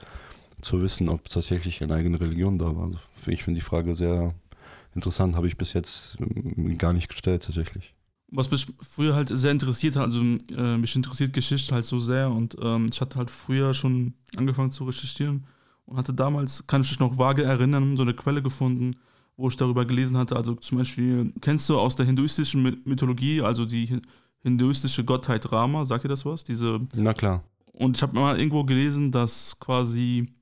zu 0.61 0.81
wissen, 0.81 1.09
ob 1.09 1.29
tatsächlich 1.29 1.83
eine 1.83 1.93
eigene 1.93 2.19
Religion 2.19 2.57
da 2.57 2.75
war. 2.75 2.85
Also 2.85 2.97
ich 3.27 3.43
finde 3.43 3.59
die 3.59 3.65
Frage 3.65 3.95
sehr 3.95 4.33
interessant, 4.95 5.35
habe 5.35 5.47
ich 5.47 5.57
bis 5.57 5.73
jetzt 5.73 6.17
ähm, 6.19 6.77
gar 6.77 6.93
nicht 6.93 7.09
gestellt 7.09 7.43
tatsächlich. 7.43 7.93
Was 8.31 8.49
mich 8.49 8.67
früher 8.81 9.13
halt 9.15 9.29
sehr 9.31 9.51
interessiert 9.51 9.95
hat, 9.95 10.05
also 10.05 10.21
äh, 10.21 10.77
mich 10.77 10.95
interessiert 10.95 11.33
Geschichte 11.33 11.75
halt 11.75 11.85
so 11.85 11.99
sehr 11.99 12.31
und 12.31 12.57
ähm, 12.61 12.87
ich 12.91 12.99
hatte 12.99 13.17
halt 13.17 13.29
früher 13.29 13.73
schon 13.73 14.13
angefangen 14.35 14.71
zu 14.71 14.83
recherchieren 14.85 15.45
und 15.85 15.97
hatte 15.97 16.13
damals, 16.13 16.65
kann 16.67 16.81
ich 16.81 16.89
mich 16.89 16.99
noch 16.99 17.17
vage 17.17 17.43
erinnern, 17.43 17.97
so 17.97 18.03
eine 18.03 18.13
Quelle 18.13 18.41
gefunden, 18.41 18.95
wo 19.37 19.47
ich 19.47 19.57
darüber 19.57 19.85
gelesen 19.85 20.17
hatte. 20.17 20.35
Also 20.35 20.55
zum 20.55 20.79
Beispiel, 20.79 21.33
kennst 21.41 21.69
du 21.69 21.77
aus 21.77 21.95
der 21.95 22.05
hinduistischen 22.05 22.81
Mythologie, 22.85 23.41
also 23.41 23.65
die 23.65 24.01
hinduistische 24.41 25.03
Gottheit 25.03 25.51
Rama, 25.51 25.85
sagt 25.85 26.03
dir 26.03 26.09
das 26.09 26.25
was? 26.25 26.43
Diese, 26.43 26.79
Na 26.95 27.13
klar. 27.13 27.43
Und 27.73 27.97
ich 27.97 28.03
habe 28.03 28.17
mal 28.17 28.39
irgendwo 28.39 28.63
gelesen, 28.63 29.11
dass 29.11 29.59
quasi 29.59 30.34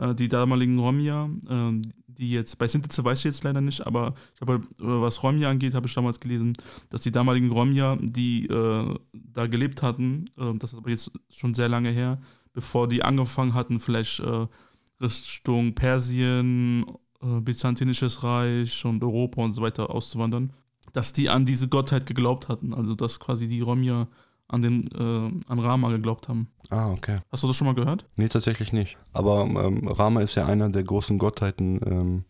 äh, 0.00 0.14
die 0.14 0.28
damaligen 0.28 0.78
Romja, 0.78 1.28
äh, 1.48 1.82
die 2.06 2.30
jetzt, 2.30 2.58
bei 2.58 2.66
Sintize 2.66 3.04
weiß 3.04 3.20
ich 3.20 3.24
jetzt 3.26 3.44
leider 3.44 3.60
nicht, 3.60 3.86
aber 3.86 4.14
ich 4.34 4.40
habe, 4.40 4.54
äh, 4.54 4.58
was 4.78 5.22
Romja 5.22 5.50
angeht, 5.50 5.74
habe 5.74 5.86
ich 5.86 5.94
damals 5.94 6.20
gelesen, 6.20 6.54
dass 6.88 7.02
die 7.02 7.12
damaligen 7.12 7.50
Romja, 7.50 7.96
die 8.00 8.46
äh, 8.46 8.94
da 9.12 9.46
gelebt 9.46 9.82
hatten, 9.82 10.26
äh, 10.38 10.54
das 10.58 10.72
ist 10.72 10.78
aber 10.78 10.90
jetzt 10.90 11.12
schon 11.28 11.54
sehr 11.54 11.68
lange 11.68 11.90
her, 11.90 12.20
bevor 12.52 12.88
die 12.88 13.02
angefangen 13.02 13.54
hatten, 13.54 13.78
vielleicht 13.78 14.20
äh, 14.20 14.46
Richtung 15.00 15.74
Persien, 15.74 16.84
Byzantinisches 17.22 18.22
Reich 18.22 18.82
und 18.86 19.04
Europa 19.04 19.42
und 19.42 19.52
so 19.52 19.60
weiter 19.60 19.90
auszuwandern, 19.90 20.54
dass 20.94 21.12
die 21.12 21.28
an 21.28 21.44
diese 21.44 21.68
Gottheit 21.68 22.06
geglaubt 22.06 22.48
hatten. 22.48 22.72
Also 22.72 22.94
dass 22.94 23.20
quasi 23.20 23.46
die 23.46 23.60
Romja 23.60 24.08
an 24.50 24.62
den 24.62 24.90
äh, 24.92 25.50
an 25.50 25.58
Rama 25.58 25.90
geglaubt 25.90 26.28
haben. 26.28 26.48
Ah, 26.70 26.90
okay. 26.90 27.18
Hast 27.30 27.42
du 27.42 27.46
das 27.46 27.56
schon 27.56 27.66
mal 27.66 27.74
gehört? 27.74 28.04
Nee, 28.16 28.28
tatsächlich 28.28 28.72
nicht. 28.72 28.98
Aber 29.12 29.42
ähm, 29.42 29.88
Rama 29.88 30.20
ist 30.20 30.34
ja 30.34 30.46
einer 30.46 30.68
der 30.68 30.82
großen 30.82 31.18
Gottheiten 31.18 31.80
ähm, 31.84 32.24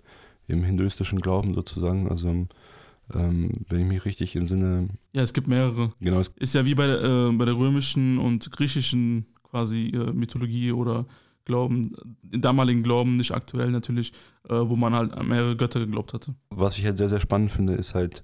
im 0.47 0.65
hinduistischen 0.65 1.21
Glauben 1.21 1.55
sozusagen. 1.55 2.09
Also 2.09 2.29
ähm, 2.29 3.51
wenn 3.69 3.81
ich 3.81 3.87
mich 3.87 4.05
richtig 4.05 4.37
entsinne. 4.37 4.89
Ja, 5.13 5.23
es 5.23 5.33
gibt 5.33 5.49
mehrere. 5.49 5.93
Genau. 6.01 6.21
Ist 6.37 6.55
ja 6.55 6.65
wie 6.65 6.75
bei, 6.75 6.87
äh, 6.87 7.33
bei 7.33 7.45
der 7.45 7.57
römischen 7.57 8.19
und 8.19 8.51
griechischen 8.53 9.27
quasi 9.43 9.89
äh, 9.89 10.13
Mythologie 10.13 10.73
oder 10.73 11.07
Glauben, 11.47 11.93
damaligen 12.23 12.83
Glauben, 12.83 13.17
nicht 13.17 13.33
aktuell 13.33 13.71
natürlich, 13.71 14.13
äh, 14.49 14.55
wo 14.55 14.77
man 14.77 14.95
halt 14.95 15.13
an 15.15 15.27
mehrere 15.27 15.57
Götter 15.57 15.81
geglaubt 15.81 16.13
hatte. 16.13 16.35
Was 16.51 16.79
ich 16.79 16.85
halt 16.85 16.99
sehr, 16.99 17.09
sehr 17.09 17.19
spannend 17.19 17.51
finde, 17.51 17.73
ist 17.73 17.95
halt 17.95 18.23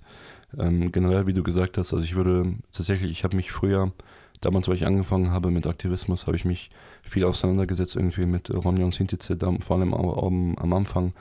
ähm, 0.59 0.93
generell, 0.93 1.27
wie 1.27 1.33
du 1.33 1.43
gesagt 1.43 1.79
hast, 1.79 1.93
also 1.93 2.05
ich 2.05 2.15
würde 2.15 2.55
tatsächlich, 2.73 3.11
ich 3.11 3.25
habe 3.25 3.37
mich 3.37 3.53
früher, 3.53 3.93
damals, 4.41 4.69
weil 4.69 4.77
ich 4.77 4.87
angefangen 4.87 5.31
habe 5.31 5.51
mit 5.51 5.67
Aktivismus, 5.67 6.27
habe 6.27 6.37
ich 6.37 6.45
mich 6.45 6.71
viel 7.03 7.25
auseinandergesetzt 7.25 7.97
irgendwie 7.97 8.27
mit 8.27 8.53
Ronja 8.53 8.85
und 8.85 8.95
Sintize, 8.95 9.37
vor 9.61 9.77
allem 9.77 9.95
am, 9.95 10.57
am 10.57 10.73
Anfang, 10.73 11.13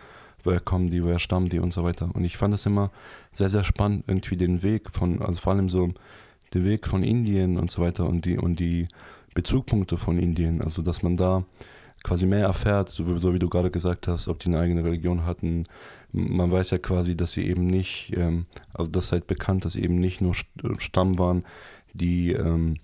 woher 0.43 0.59
kommen 0.59 0.89
die, 0.89 1.03
woher 1.03 1.19
stammen 1.19 1.49
die 1.49 1.59
und 1.59 1.73
so 1.73 1.83
weiter. 1.83 2.09
Und 2.13 2.23
ich 2.23 2.37
fand 2.37 2.53
es 2.53 2.65
immer 2.65 2.91
sehr, 3.33 3.49
sehr 3.49 3.63
spannend, 3.63 4.05
irgendwie 4.07 4.37
den 4.37 4.63
Weg 4.63 4.91
von, 4.91 5.21
also 5.21 5.39
vor 5.39 5.53
allem 5.53 5.69
so 5.69 5.93
den 6.53 6.65
Weg 6.65 6.87
von 6.87 7.03
Indien 7.03 7.57
und 7.57 7.71
so 7.71 7.81
weiter 7.81 8.07
und 8.07 8.25
die, 8.25 8.37
und 8.37 8.59
die 8.59 8.87
Bezugpunkte 9.33 9.97
von 9.97 10.17
Indien, 10.17 10.61
also 10.61 10.81
dass 10.81 11.03
man 11.03 11.17
da 11.17 11.43
quasi 12.03 12.25
mehr 12.25 12.45
erfährt, 12.45 12.89
so, 12.89 13.17
so, 13.17 13.33
wie 13.33 13.39
du 13.39 13.49
gerade 13.49 13.71
gesagt 13.71 14.07
hast, 14.07 14.27
ob 14.27 14.39
die 14.39 14.47
eine 14.47 14.59
eigene 14.59 14.83
Religion 14.83 15.25
hatten. 15.25 15.63
Man 16.11 16.51
weiß 16.51 16.69
ja 16.71 16.77
quasi, 16.77 17.17
dass 17.17 17.31
sie 17.31 17.47
eben 17.47 17.65
nicht, 17.67 18.13
ähm, 18.15 18.45
also 18.73 18.91
das 18.91 19.05
ist 19.05 19.11
halt 19.11 19.27
bekannt, 19.27 19.65
dass 19.65 19.73
sie 19.73 19.83
eben 19.83 19.99
nicht 19.99 20.21
nur 20.21 20.35
Stamm 20.77 21.17
waren, 21.17 21.43
die 21.93 22.31
ähm, 22.31 22.75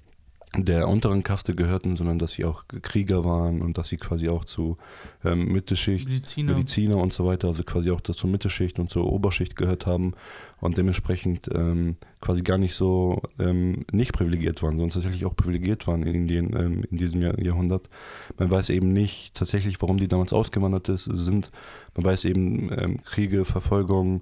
der 0.58 0.90
unteren 0.90 1.24
Kaste 1.24 1.56
gehörten, 1.56 1.96
sondern 1.96 2.20
dass 2.20 2.34
sie 2.34 2.44
auch 2.44 2.66
Krieger 2.82 3.24
waren 3.24 3.62
und 3.62 3.78
dass 3.78 3.88
sie 3.88 3.96
quasi 3.96 4.28
auch 4.28 4.44
zu 4.44 4.76
ähm, 5.24 5.46
Mittelschicht, 5.46 6.10
Mediziner. 6.10 6.54
Mediziner. 6.54 6.98
und 6.98 7.14
so 7.14 7.26
weiter, 7.26 7.48
also 7.48 7.64
quasi 7.64 7.90
auch 7.90 8.02
zur 8.02 8.30
Mittelschicht 8.30 8.78
und 8.78 8.90
zur 8.90 9.10
Oberschicht 9.12 9.56
gehört 9.56 9.86
haben 9.86 10.14
und 10.60 10.78
dementsprechend 10.78 11.50
ähm, 11.54 11.96
quasi 12.20 12.42
gar 12.42 12.58
nicht 12.58 12.76
so 12.76 13.22
ähm, 13.40 13.86
nicht 13.94 14.12
privilegiert 14.12 14.62
waren, 14.62 14.72
sondern 14.72 14.90
tatsächlich 14.90 15.26
auch 15.26 15.36
privilegiert 15.36 15.88
waren 15.88 16.04
in, 16.04 16.16
Indien, 16.16 16.54
ähm, 16.58 16.84
in 16.92 16.98
diesem 16.98 17.22
Jahr, 17.22 17.40
Jahrhundert. 17.40 17.90
Man 18.38 18.52
weiß 18.52 18.72
eben 18.72 18.92
nicht 18.92 19.34
tatsächlich, 19.34 19.82
warum 19.82 19.98
die 19.98 20.10
damals 20.10 20.34
ausgewandert 20.34 20.90
ist, 20.90 21.06
sind. 21.06 21.50
Man 21.96 22.06
weiß 22.06 22.26
eben 22.26 22.70
ähm, 22.78 23.02
Kriege, 23.04 23.46
Verfolgung, 23.46 24.22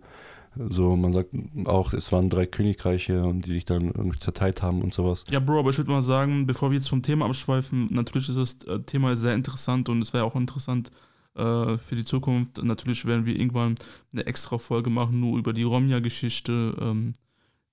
so, 0.56 0.96
man 0.96 1.13
sagt 1.13 1.29
auch, 1.65 1.94
es 1.94 2.12
waren 2.12 2.29
drei 2.29 2.46
Königreiche 2.46 3.24
und 3.24 3.46
die 3.46 3.53
sich 3.53 3.65
dann 3.65 3.86
irgendwie 3.86 4.20
zerteilt 4.20 4.62
haben 4.62 4.82
und 4.82 4.94
sowas. 4.94 5.24
Ja, 5.29 5.39
Bro, 5.39 5.60
aber 5.60 5.70
ich 5.70 5.77
würde 5.77 5.91
mal 5.91 6.01
sagen, 6.01 6.46
bevor 6.48 6.72
wir 6.72 6.77
jetzt 6.77 6.89
vom 6.89 7.01
Thema 7.01 7.25
abschweifen, 7.25 7.88
natürlich 7.91 8.29
ist 8.29 8.38
das 8.38 8.68
äh, 8.68 8.79
Thema 8.82 9.15
sehr 9.15 9.34
interessant 9.34 9.89
und 9.89 10.01
es 10.01 10.13
wäre 10.13 10.24
auch 10.24 10.36
interessant 10.36 10.91
äh, 11.36 11.77
für 11.77 11.96
die 11.96 12.06
Zukunft. 12.06 12.62
Natürlich 12.63 13.06
werden 13.06 13.25
wir 13.25 13.36
irgendwann 13.36 13.75
eine 14.12 14.25
extra 14.25 14.58
Folge 14.58 14.89
machen, 14.89 15.20
nur 15.20 15.38
über 15.38 15.53
die 15.53 15.63
Romja-Geschichte. 15.63 16.75
Ähm, 16.82 17.13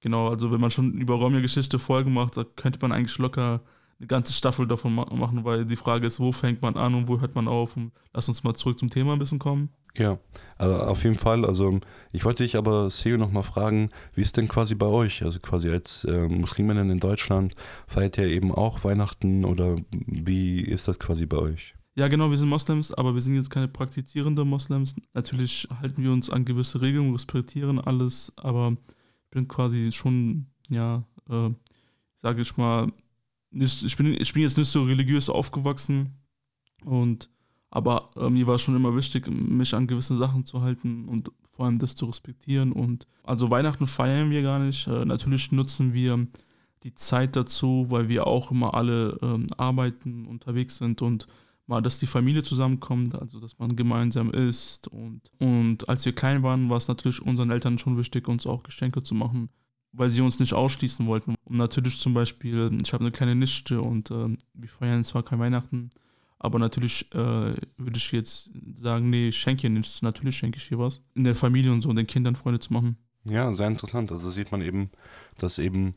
genau, 0.01 0.29
also 0.29 0.53
wenn 0.53 0.61
man 0.61 0.71
schon 0.71 0.95
über 0.95 1.15
Romja-Geschichte 1.15 1.79
Folge 1.79 2.11
macht, 2.11 2.37
da 2.37 2.45
könnte 2.45 2.79
man 2.83 2.93
eigentlich 2.93 3.19
locker 3.19 3.63
eine 3.99 4.07
ganze 4.07 4.33
Staffel 4.33 4.67
davon 4.67 4.95
machen, 4.95 5.45
weil 5.45 5.65
die 5.65 5.77
Frage 5.77 6.07
ist, 6.07 6.21
wo 6.21 6.31
fängt 6.31 6.61
man 6.61 6.77
an 6.77 6.95
und 6.95 7.09
wo 7.09 7.19
hört 7.21 7.35
man 7.35 7.49
auf? 7.49 7.77
Und 7.77 7.93
lass 8.13 8.29
uns 8.29 8.45
mal 8.45 8.55
zurück 8.55 8.79
zum 8.79 8.91
Thema 8.91 9.15
ein 9.15 9.19
bisschen 9.19 9.39
kommen. 9.39 9.71
Ja, 9.97 10.19
also 10.59 10.77
auf 10.77 11.05
jeden 11.05 11.17
Fall. 11.17 11.45
Also 11.45 11.81
ich 12.13 12.25
wollte 12.25 12.43
dich 12.43 12.57
aber, 12.57 12.91
Seo, 12.91 13.17
nochmal 13.17 13.43
fragen, 13.43 13.89
wie 14.15 14.21
ist 14.23 14.37
denn 14.37 14.49
quasi 14.49 14.75
bei 14.75 14.87
euch? 14.87 15.23
Also 15.23 15.41
quasi 15.41 15.71
als 15.71 16.05
äh, 16.05 16.29
Musliminnen 16.29 16.91
in 16.91 17.01
Deutschland, 17.01 17.55
feiert 17.87 18.19
ihr 18.19 18.29
eben 18.29 18.53
auch 18.53 18.85
Weihnachten 18.85 19.45
oder 19.45 19.77
wie 19.91 20.61
ist 20.61 20.89
das 20.89 20.99
quasi 20.99 21.27
bei 21.27 21.39
euch? 21.39 21.75
Ja, 21.95 22.09
genau, 22.09 22.29
wir 22.29 22.37
sind 22.37 22.51
Moslems, 22.51 22.93
aber 22.93 23.15
wir 23.15 23.23
sind 23.23 23.37
jetzt 23.37 23.49
keine 23.49 23.69
praktizierenden 23.69 24.47
Moslems. 24.47 24.95
Natürlich 25.15 25.67
halten 25.81 26.03
wir 26.03 26.13
uns 26.13 26.29
an 26.29 26.45
gewisse 26.45 26.83
Regeln, 26.83 27.13
respektieren 27.13 27.81
alles, 27.81 28.31
aber 28.37 28.77
ich 29.25 29.31
bin 29.31 29.49
quasi 29.49 29.91
schon, 29.93 30.47
ja, 30.69 31.05
äh, 31.31 31.51
sage 32.21 32.43
ich 32.43 32.55
mal, 32.59 32.93
nicht, 33.51 33.83
ich, 33.83 33.97
bin, 33.97 34.13
ich 34.13 34.33
bin 34.35 34.43
jetzt 34.43 34.59
nicht 34.59 34.69
so 34.69 34.83
religiös 34.83 35.31
aufgewachsen 35.31 36.19
und 36.85 37.31
aber 37.71 38.11
äh, 38.17 38.31
mir 38.31 38.47
war 38.47 38.59
schon 38.59 38.77
immer 38.77 38.95
wichtig, 38.97 39.29
mich 39.29 39.75
an 39.75 39.87
gewisse 39.87 40.17
Sachen 40.17 40.45
zu 40.45 40.63
halten 40.63 41.07
und 41.07 41.31
vor 41.51 41.67
allem 41.67 41.79
das 41.79 41.95
zu 41.95 42.07
respektieren. 42.07 42.73
Und 42.73 43.07
also 43.25 43.51
Weihnachten 43.51 43.87
feiern 43.87 44.31
wir 44.31 44.43
gar 44.43 44.59
nicht. 44.59 44.87
Äh, 44.87 45.05
natürlich 45.05 45.53
nutzen 45.53 45.93
wir 45.93 46.27
die 46.83 46.95
Zeit 46.95 47.35
dazu, 47.37 47.87
weil 47.89 48.09
wir 48.09 48.27
auch 48.27 48.51
immer 48.51 48.75
alle 48.75 49.19
ähm, 49.23 49.47
arbeiten, 49.57 50.27
unterwegs 50.27 50.77
sind 50.77 51.03
und 51.03 51.27
mal, 51.67 51.83
dass 51.83 51.99
die 51.99 52.07
Familie 52.07 52.43
zusammenkommt, 52.43 53.15
also 53.15 53.41
dass 53.41 53.59
man 53.59 53.75
gemeinsam 53.75 54.31
isst. 54.31 54.89
Und, 54.89 55.23
und 55.39 55.89
als 55.89 56.05
wir 56.07 56.15
klein 56.15 56.43
waren, 56.43 56.71
war 56.71 56.77
es 56.77 56.89
natürlich 56.89 57.21
unseren 57.21 57.51
Eltern 57.51 57.79
schon 57.79 57.99
wichtig, 57.99 58.29
uns 58.29 58.47
auch 58.47 58.63
Geschenke 58.63 59.03
zu 59.03 59.15
machen, 59.15 59.49
weil 59.93 60.11
sie 60.11 60.21
uns 60.21 60.39
nicht 60.39 60.55
ausschließen 60.55 61.07
wollten. 61.07 61.35
Und 61.45 61.57
natürlich 61.57 61.99
zum 61.99 62.15
Beispiel, 62.15 62.71
ich 62.83 62.93
habe 62.93 63.03
eine 63.03 63.11
kleine 63.11 63.35
Nichte 63.35 63.81
und 63.81 64.11
äh, 64.11 64.37
wir 64.55 64.69
feiern 64.69 65.03
zwar 65.03 65.25
kein 65.25 65.41
Weihnachten, 65.41 65.91
aber 66.39 66.59
natürlich 66.59 67.13
äh, 67.15 67.55
würde 67.77 67.97
ich 67.97 68.13
jetzt 68.13 68.51
sagen, 68.75 69.11
nee, 69.11 69.33
schenke 69.33 69.71
nichts. 69.71 70.03
Natürlich 70.03 70.37
schenke 70.37 70.59
ich 70.59 70.71
ihr 70.71 70.79
was. 70.79 71.01
In 71.15 71.25
der 71.25 71.35
Familie 71.35 71.73
und 71.73 71.83
so, 71.83 71.93
den 71.93 72.07
Kindern 72.07 72.37
Freunde 72.37 72.61
zu 72.61 72.73
machen. 72.73 72.97
Ja, 73.25 73.53
sehr 73.55 73.69
interessant. 73.69 74.13
Also 74.13 74.31
sieht 74.31 74.53
man 74.53 74.61
eben, 74.61 74.91
dass 75.39 75.59
eben 75.59 75.95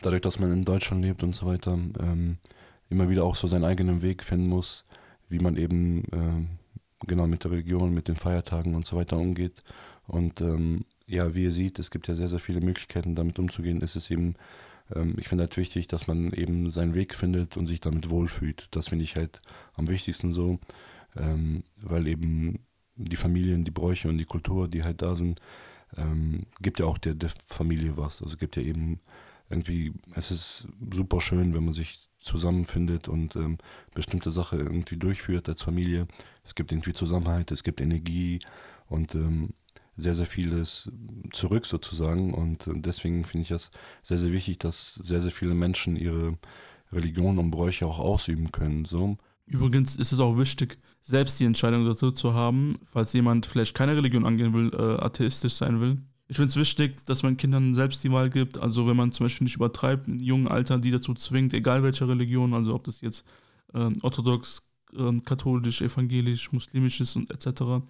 dadurch, 0.00 0.22
dass 0.22 0.38
man 0.38 0.52
in 0.52 0.64
Deutschland 0.64 1.04
lebt 1.04 1.22
und 1.22 1.34
so 1.34 1.46
weiter, 1.46 1.72
ähm, 1.72 2.38
immer 2.88 3.08
wieder 3.08 3.24
auch 3.24 3.34
so 3.34 3.46
seinen 3.46 3.64
eigenen 3.64 4.02
Weg 4.02 4.22
finden 4.22 4.48
muss, 4.48 4.84
wie 5.28 5.38
man 5.38 5.56
eben 5.56 6.04
äh, 6.12 7.06
genau 7.06 7.26
mit 7.26 7.44
der 7.44 7.52
Religion, 7.52 7.94
mit 7.94 8.08
den 8.08 8.16
Feiertagen 8.16 8.74
und 8.74 8.86
so 8.86 8.96
weiter 8.96 9.16
umgeht. 9.16 9.62
Und 10.06 10.40
ähm, 10.40 10.84
ja, 11.06 11.34
wie 11.34 11.44
ihr 11.44 11.52
seht, 11.52 11.78
es 11.78 11.90
gibt 11.90 12.08
ja 12.08 12.14
sehr, 12.14 12.28
sehr 12.28 12.40
viele 12.40 12.60
Möglichkeiten, 12.60 13.14
damit 13.14 13.38
umzugehen. 13.38 13.80
Es 13.82 13.96
ist 13.96 14.10
eben 14.10 14.34
ähm, 14.94 15.14
ich 15.18 15.28
finde 15.28 15.44
halt 15.44 15.56
wichtig, 15.56 15.88
dass 15.88 16.06
man 16.06 16.32
eben 16.32 16.70
seinen 16.70 16.94
Weg 16.94 17.14
findet 17.14 17.56
und 17.56 17.66
sich 17.66 17.80
damit 17.80 18.10
wohlfühlt. 18.10 18.68
Das 18.70 18.88
finde 18.88 19.04
ich 19.04 19.16
halt 19.16 19.40
am 19.74 19.88
wichtigsten 19.88 20.32
so, 20.32 20.58
ähm, 21.16 21.64
weil 21.76 22.06
eben 22.08 22.60
die 22.96 23.16
Familien, 23.16 23.64
die 23.64 23.70
Bräuche 23.70 24.08
und 24.08 24.18
die 24.18 24.24
Kultur, 24.24 24.68
die 24.68 24.84
halt 24.84 25.02
da 25.02 25.16
sind, 25.16 25.40
ähm, 25.96 26.46
gibt 26.60 26.80
ja 26.80 26.86
auch 26.86 26.98
der, 26.98 27.14
der 27.14 27.30
Familie 27.46 27.96
was. 27.96 28.22
Also 28.22 28.36
gibt 28.36 28.56
ja 28.56 28.62
eben 28.62 29.00
irgendwie, 29.48 29.92
es 30.14 30.30
ist 30.30 30.68
super 30.94 31.20
schön, 31.20 31.54
wenn 31.54 31.64
man 31.64 31.74
sich 31.74 32.08
zusammenfindet 32.20 33.08
und 33.08 33.34
ähm, 33.36 33.58
bestimmte 33.94 34.30
Sachen 34.30 34.60
irgendwie 34.60 34.96
durchführt 34.96 35.48
als 35.48 35.62
Familie. 35.62 36.06
Es 36.44 36.54
gibt 36.54 36.70
irgendwie 36.70 36.92
Zusammenhalt, 36.92 37.50
es 37.50 37.64
gibt 37.64 37.80
Energie 37.80 38.40
und 38.88 39.14
ähm, 39.14 39.54
sehr, 39.96 40.14
sehr 40.14 40.26
vieles 40.26 40.90
zurück 41.32 41.66
sozusagen. 41.66 42.34
Und 42.34 42.64
deswegen 42.66 43.24
finde 43.24 43.42
ich 43.42 43.48
das 43.48 43.70
sehr, 44.02 44.18
sehr 44.18 44.32
wichtig, 44.32 44.58
dass 44.58 44.94
sehr, 44.94 45.22
sehr 45.22 45.32
viele 45.32 45.54
Menschen 45.54 45.96
ihre 45.96 46.38
Religion 46.92 47.38
und 47.38 47.50
Bräuche 47.50 47.86
auch 47.86 47.98
ausüben 47.98 48.52
können. 48.52 48.84
So. 48.84 49.16
Übrigens 49.46 49.96
ist 49.96 50.12
es 50.12 50.20
auch 50.20 50.36
wichtig, 50.38 50.78
selbst 51.02 51.40
die 51.40 51.44
Entscheidung 51.44 51.84
dazu 51.86 52.12
zu 52.12 52.34
haben, 52.34 52.72
falls 52.84 53.12
jemand 53.12 53.46
vielleicht 53.46 53.74
keine 53.74 53.96
Religion 53.96 54.24
angehen 54.26 54.52
will, 54.52 54.72
äh, 54.74 55.02
atheistisch 55.02 55.54
sein 55.54 55.80
will. 55.80 55.98
Ich 56.28 56.36
finde 56.36 56.50
es 56.50 56.56
wichtig, 56.56 57.04
dass 57.06 57.24
man 57.24 57.36
Kindern 57.36 57.74
selbst 57.74 58.04
die 58.04 58.12
Wahl 58.12 58.30
gibt. 58.30 58.58
Also 58.58 58.86
wenn 58.86 58.96
man 58.96 59.10
zum 59.10 59.24
Beispiel 59.24 59.46
nicht 59.46 59.56
übertreibt, 59.56 60.06
in 60.06 60.20
jungen 60.20 60.46
Alter, 60.46 60.78
die 60.78 60.92
dazu 60.92 61.14
zwingt, 61.14 61.52
egal 61.54 61.82
welche 61.82 62.06
Religion, 62.06 62.54
also 62.54 62.74
ob 62.74 62.84
das 62.84 63.00
jetzt 63.00 63.24
äh, 63.74 63.90
orthodox, 64.02 64.62
äh, 64.96 65.18
katholisch, 65.24 65.82
evangelisch, 65.82 66.52
muslimisch 66.52 67.00
ist 67.00 67.16
und 67.16 67.30
etc 67.30 67.82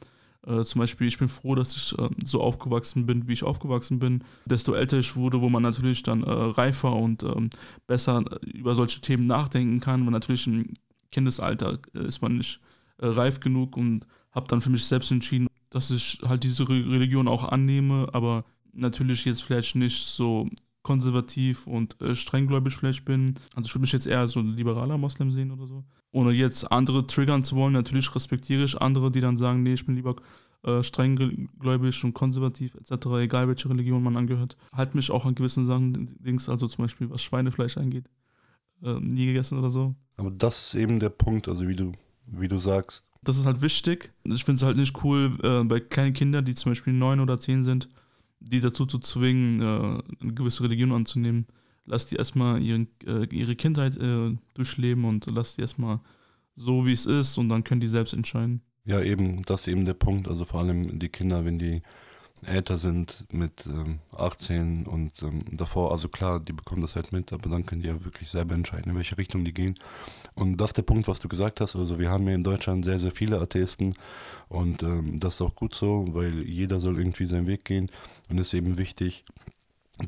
äh, 0.47 0.63
zum 0.65 0.81
Beispiel, 0.81 1.07
ich 1.07 1.19
bin 1.19 1.29
froh, 1.29 1.55
dass 1.55 1.77
ich 1.77 1.99
äh, 1.99 2.09
so 2.25 2.41
aufgewachsen 2.41 3.07
bin, 3.07 3.29
wie 3.29 3.35
ich 3.35 3.45
aufgewachsen 3.45 3.99
bin. 3.99 4.25
Desto 4.47 4.73
älter 4.73 4.99
ich 4.99 5.17
wurde, 5.17 5.41
wo 5.41 5.51
man 5.51 5.63
natürlich 5.63 6.03
dann 6.03 6.23
äh, 6.23 6.31
reifer 6.31 6.95
und 6.95 7.23
ähm, 7.23 7.51
besser 7.87 8.25
über 8.43 8.75
solche 8.75 9.01
Themen 9.01 9.27
nachdenken 9.27 9.81
kann, 9.81 10.05
weil 10.05 10.13
natürlich 10.13 10.47
im 10.47 10.75
Kindesalter 11.11 11.79
äh, 11.95 12.07
ist 12.07 12.23
man 12.23 12.39
nicht 12.39 12.61
äh, 12.99 13.07
reif 13.07 13.41
genug 13.41 13.77
und 13.77 14.07
habe 14.33 14.47
dann 14.49 14.61
für 14.61 14.71
mich 14.71 14.85
selbst 14.85 15.11
entschieden, 15.11 15.49
dass 15.69 15.91
ich 15.91 16.21
halt 16.27 16.43
diese 16.43 16.69
Re 16.69 16.75
Religion 16.75 17.29
auch 17.29 17.45
annehme, 17.45 18.09
aber 18.13 18.45
natürlich 18.73 19.25
jetzt 19.25 19.43
vielleicht 19.43 19.75
nicht 19.75 20.07
so 20.07 20.49
konservativ 20.83 21.67
und 21.67 22.01
äh, 22.01 22.15
strenggläubig 22.15 22.75
vielleicht 22.75 23.05
bin. 23.05 23.35
Also 23.55 23.67
ich 23.67 23.75
würde 23.75 23.83
mich 23.83 23.93
jetzt 23.93 24.07
eher 24.07 24.21
als 24.21 24.33
so 24.33 24.41
ein 24.41 24.49
liberaler 24.49 24.99
Moslem 24.99 25.31
sehen 25.31 25.51
oder 25.51 25.67
so 25.67 25.85
ohne 26.13 26.33
jetzt 26.33 26.71
andere 26.71 27.07
triggern 27.07 27.45
zu 27.45 27.57
wollen, 27.57 27.73
natürlich 27.73 28.15
respektiere 28.15 28.65
ich 28.65 28.81
andere, 28.81 29.11
die 29.11 29.21
dann 29.21 29.39
sagen, 29.39 29.63
nee, 29.63 29.75
ich 29.75 29.87
bin 29.87 29.95
lieber 29.95 30.17
äh, 30.65 30.83
strenggläubig 30.83 32.03
und 32.05 32.15
konservativ 32.15 32.75
etc., 32.75 33.07
egal 33.21 33.49
welche 33.49 33.69
Religion 33.71 34.03
man 34.03 34.17
angehört. 34.17 34.57
Halt 34.73 34.95
mich 34.95 35.11
auch 35.11 35.25
an 35.25 35.35
gewissen 35.35 35.65
Sachen, 35.65 36.17
Dings, 36.21 36.49
also 36.49 36.67
zum 36.67 36.85
Beispiel 36.85 37.11
was 37.11 37.23
Schweinefleisch 37.23 37.77
angeht, 37.77 38.07
äh, 38.83 38.99
nie 39.01 39.27
gegessen 39.27 39.59
oder 39.59 39.71
so. 39.71 39.95
Aber 40.17 40.31
das 40.31 40.67
ist 40.67 40.75
eben 40.75 40.99
der 40.99 41.11
Punkt, 41.11 41.49
also 41.49 41.67
wie 41.69 41.77
du, 41.77 41.93
wie 42.27 42.49
du 42.49 42.59
sagst. 42.59 43.07
Das 43.23 43.37
ist 43.37 43.47
halt 43.47 43.61
wichtig. 43.61 44.13
Ich 44.25 44.45
finde 44.45 44.57
es 44.57 44.63
halt 44.63 44.77
nicht 44.77 45.05
cool, 45.05 45.37
äh, 45.43 45.63
bei 45.65 45.79
kleinen 45.79 46.15
Kindern, 46.15 46.45
die 46.45 46.55
zum 46.55 46.73
Beispiel 46.73 46.95
neun 46.95 47.21
oder 47.21 47.39
zehn 47.39 47.65
sind, 47.65 47.89
die 48.41 48.61
dazu 48.61 48.87
zu 48.87 48.99
zwingen, 48.99 49.61
äh, 49.61 50.23
eine 50.23 50.35
gewisse 50.35 50.65
Religion 50.65 50.93
anzunehmen. 50.93 51.47
Lass 51.85 52.07
die 52.07 52.17
erstmal 52.17 52.61
ihren, 52.63 52.89
äh, 53.07 53.25
ihre 53.31 53.57
Kindheit 53.57 53.97
äh, 53.97 54.37
durchleben 54.55 55.05
und 55.05 55.27
lass 55.31 55.57
die 55.57 55.63
erstmal 55.63 56.01
so, 56.55 56.87
wie 56.87 56.93
es 56.93 57.07
ist 57.07 57.39
und 57.39 57.49
dann 57.49 57.65
können 57.65 57.81
die 57.81 57.89
selbst 57.89 58.15
entscheiden. 58.15 58.63
Ja, 58.85 59.01
eben, 59.01 59.43
das 59.43 59.63
ist 59.63 59.69
eben 59.69 59.85
der 59.85 59.95
Punkt. 59.95 60.29
Also 60.29 60.45
vor 60.45 60.61
allem 60.61 60.99
die 60.99 61.09
Kinder, 61.09 61.45
wenn 61.45 61.59
die 61.59 61.83
älter 62.45 62.79
sind 62.79 63.27
mit 63.33 63.67
ähm, 63.67 63.99
18 64.17 64.87
und 64.87 65.23
ähm, 65.23 65.45
davor, 65.53 65.93
also 65.93 66.09
klar, 66.09 66.41
die 66.41 66.53
bekommen 66.53 66.83
das 66.83 66.97
halt 66.97 67.13
mit, 67.13 67.33
aber 67.33 67.51
dann 67.51 67.67
können 67.67 67.83
die 67.83 67.89
ja 67.89 68.05
wirklich 68.05 68.31
selber 68.31 68.55
entscheiden, 68.55 68.91
in 68.91 68.97
welche 68.97 69.19
Richtung 69.19 69.45
die 69.45 69.53
gehen. 69.53 69.77
Und 70.35 70.57
das 70.57 70.71
ist 70.71 70.79
der 70.79 70.83
Punkt, 70.83 71.09
was 71.09 71.21
du 71.21 71.29
gesagt 71.29 71.61
hast. 71.61 71.77
Also 71.77 71.99
wir 71.99 72.11
haben 72.11 72.25
hier 72.25 72.35
in 72.35 72.45
Deutschland 72.45 72.85
sehr, 72.85 73.01
sehr 73.01 73.13
viele 73.13 73.41
Atheisten 73.41 73.95
und 74.49 74.83
ähm, 74.83 75.21
das 75.21 75.35
ist 75.35 75.43
auch 75.43 75.55
gut 75.55 75.75
so, 75.75 76.07
weil 76.11 76.43
jeder 76.43 76.81
soll 76.81 76.99
irgendwie 76.99 77.27
seinen 77.27 77.47
Weg 77.47 77.65
gehen 77.65 77.91
und 78.29 78.39
es 78.39 78.49
ist 78.49 78.55
eben 78.55 78.79
wichtig, 78.79 79.25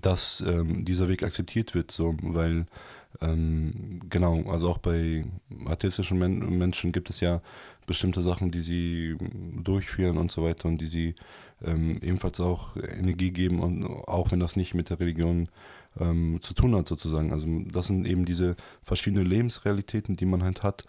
dass 0.00 0.42
ähm, 0.46 0.84
dieser 0.84 1.08
Weg 1.08 1.22
akzeptiert 1.22 1.74
wird, 1.74 1.90
so, 1.90 2.14
weil 2.22 2.66
ähm, 3.20 4.00
genau, 4.08 4.50
also 4.50 4.70
auch 4.70 4.78
bei 4.78 5.24
atheistischen 5.66 6.18
Men 6.18 6.58
Menschen 6.58 6.92
gibt 6.92 7.10
es 7.10 7.20
ja 7.20 7.42
bestimmte 7.86 8.22
Sachen, 8.22 8.50
die 8.50 8.60
sie 8.60 9.16
durchführen 9.62 10.16
und 10.16 10.30
so 10.30 10.44
weiter 10.44 10.68
und 10.68 10.80
die 10.80 10.86
sie 10.86 11.14
ähm, 11.62 11.98
ebenfalls 12.02 12.40
auch 12.40 12.76
Energie 12.76 13.30
geben 13.30 13.60
und 13.60 13.84
auch 13.84 14.32
wenn 14.32 14.40
das 14.40 14.56
nicht 14.56 14.74
mit 14.74 14.90
der 14.90 15.00
Religion 15.00 15.48
ähm, 16.00 16.38
zu 16.40 16.54
tun 16.54 16.74
hat 16.74 16.88
sozusagen. 16.88 17.32
Also 17.32 17.46
das 17.70 17.88
sind 17.88 18.06
eben 18.06 18.24
diese 18.24 18.56
verschiedenen 18.82 19.26
Lebensrealitäten, 19.26 20.16
die 20.16 20.26
man 20.26 20.42
halt 20.42 20.62
hat. 20.62 20.84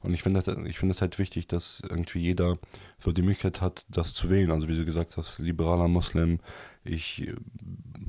Und 0.00 0.14
ich 0.14 0.22
finde 0.22 0.40
es 0.40 1.00
halt 1.00 1.18
wichtig, 1.18 1.48
dass 1.48 1.82
irgendwie 1.88 2.20
jeder 2.20 2.58
so 2.98 3.12
die 3.12 3.22
Möglichkeit 3.22 3.60
hat, 3.60 3.84
das 3.88 4.14
zu 4.14 4.30
wählen. 4.30 4.50
Also 4.50 4.68
wie 4.68 4.76
du 4.76 4.84
gesagt 4.84 5.16
hast, 5.16 5.38
liberaler 5.38 5.88
Muslim. 5.88 6.40
Ich, 6.84 7.28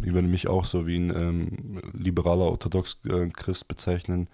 ich 0.02 0.14
würde 0.14 0.28
mich 0.28 0.48
auch 0.48 0.66
so 0.66 0.86
wie 0.88 0.98
ein 0.98 1.14
ähm, 1.16 1.82
liberaler 1.94 2.46
Orthodox-Christ 2.46 3.68
bezeichnen. 3.68 4.28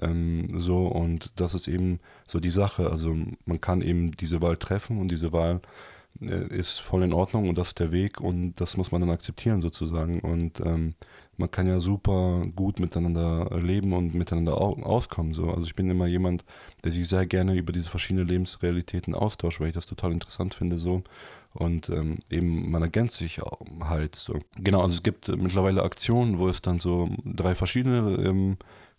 Ähm, 0.00 0.60
so 0.60 0.86
und 0.86 1.32
das 1.36 1.54
ist 1.54 1.68
eben 1.68 2.00
so 2.26 2.40
die 2.40 2.50
Sache. 2.50 2.90
Also 2.90 3.16
man 3.44 3.60
kann 3.60 3.82
eben 3.82 4.12
diese 4.12 4.40
Wahl 4.40 4.56
treffen 4.56 4.98
und 4.98 5.10
diese 5.10 5.32
Wahl 5.32 5.60
äh, 6.20 6.46
ist 6.48 6.80
voll 6.80 7.02
in 7.02 7.12
Ordnung 7.12 7.48
und 7.48 7.58
das 7.58 7.68
ist 7.68 7.80
der 7.80 7.92
Weg 7.92 8.20
und 8.20 8.54
das 8.60 8.76
muss 8.76 8.92
man 8.92 9.00
dann 9.00 9.10
akzeptieren 9.10 9.62
sozusagen. 9.62 10.20
Und 10.20 10.60
ähm, 10.60 10.94
man 11.40 11.50
kann 11.50 11.66
ja 11.66 11.80
super 11.80 12.46
gut 12.54 12.78
miteinander 12.78 13.58
leben 13.58 13.92
und 13.94 14.14
miteinander 14.14 14.56
auskommen. 14.60 15.32
So. 15.32 15.50
Also 15.50 15.64
ich 15.64 15.74
bin 15.74 15.90
immer 15.90 16.06
jemand, 16.06 16.44
der 16.84 16.92
sich 16.92 17.08
sehr 17.08 17.26
gerne 17.26 17.56
über 17.56 17.72
diese 17.72 17.88
verschiedenen 17.88 18.28
Lebensrealitäten 18.28 19.14
austauscht, 19.14 19.58
weil 19.60 19.68
ich 19.68 19.74
das 19.74 19.86
total 19.86 20.12
interessant 20.12 20.54
finde 20.54 20.78
so. 20.78 21.02
Und 21.52 21.88
ähm, 21.88 22.18
eben 22.30 22.70
man 22.70 22.82
ergänzt 22.82 23.16
sich 23.16 23.40
halt 23.80 24.14
so. 24.14 24.38
Genau, 24.56 24.82
also 24.82 24.94
es 24.94 25.02
gibt 25.02 25.28
mittlerweile 25.28 25.82
Aktionen, 25.82 26.38
wo 26.38 26.48
es 26.48 26.62
dann 26.62 26.78
so 26.78 27.08
drei 27.24 27.54
verschiedene 27.56 28.22
ähm, 28.22 28.56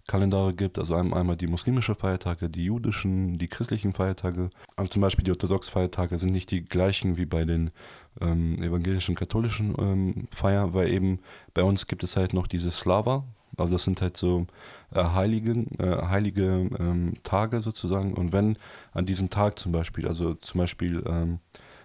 Kalendare 0.07 0.53
gibt. 0.53 0.79
Also 0.79 0.95
einmal 0.95 1.37
die 1.37 1.47
muslimische 1.47 1.95
Feiertage, 1.95 2.49
die 2.49 2.65
jüdischen, 2.65 3.37
die 3.37 3.47
christlichen 3.47 3.93
Feiertage. 3.93 4.49
Also 4.75 4.91
zum 4.91 5.01
Beispiel 5.01 5.23
die 5.23 5.31
orthodoxen 5.31 5.71
Feiertage 5.71 6.17
sind 6.17 6.31
nicht 6.31 6.51
die 6.51 6.65
gleichen 6.65 7.17
wie 7.17 7.25
bei 7.25 7.45
den 7.45 7.71
ähm, 8.19 8.61
evangelischen, 8.61 9.15
katholischen 9.15 9.75
ähm, 9.79 10.27
Feiern, 10.31 10.73
weil 10.73 10.91
eben 10.91 11.19
bei 11.53 11.63
uns 11.63 11.87
gibt 11.87 12.03
es 12.03 12.17
halt 12.17 12.33
noch 12.33 12.47
diese 12.47 12.71
Slava. 12.71 13.23
Also 13.57 13.75
das 13.75 13.83
sind 13.83 14.01
halt 14.01 14.17
so 14.17 14.47
äh, 14.93 15.03
heilige, 15.03 15.51
äh, 15.77 16.07
heilige 16.07 16.69
ähm, 16.79 17.13
Tage 17.23 17.61
sozusagen. 17.61 18.13
Und 18.13 18.33
wenn 18.33 18.57
an 18.93 19.05
diesem 19.05 19.29
Tag 19.29 19.59
zum 19.59 19.71
Beispiel, 19.71 20.07
also 20.07 20.33
zum 20.35 20.59
Beispiel 20.59 21.03
ähm, 21.05 21.39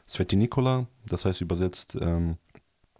Sveti 0.08 0.36
Nikola, 0.36 0.86
das 1.06 1.24
heißt 1.24 1.40
übersetzt, 1.40 1.96
ähm, 2.00 2.36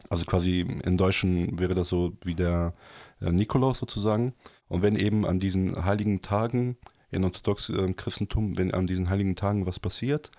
also 0.09 0.24
quasi 0.24 0.61
in 0.61 0.96
Deutschen 0.96 1.59
wäre 1.59 1.74
das 1.74 1.88
so 1.88 2.12
wie 2.22 2.35
der 2.35 2.74
äh, 3.20 3.31
Nikolaus 3.31 3.79
sozusagen. 3.79 4.35
Und 4.68 4.83
wenn 4.83 4.96
eben 4.96 5.24
an 5.24 5.38
diesen 5.38 5.85
heiligen 5.85 6.22
Tagen 6.22 6.77
in 7.11 7.24
orthodoxem 7.24 7.90
äh, 7.90 7.92
Christentum, 7.94 8.59
wenn 8.59 8.72
an 8.74 8.87
diesen 8.87 9.09
heiligen 9.09 9.37
Tagen 9.37 9.66
was 9.66 9.79
passiert 9.81 10.31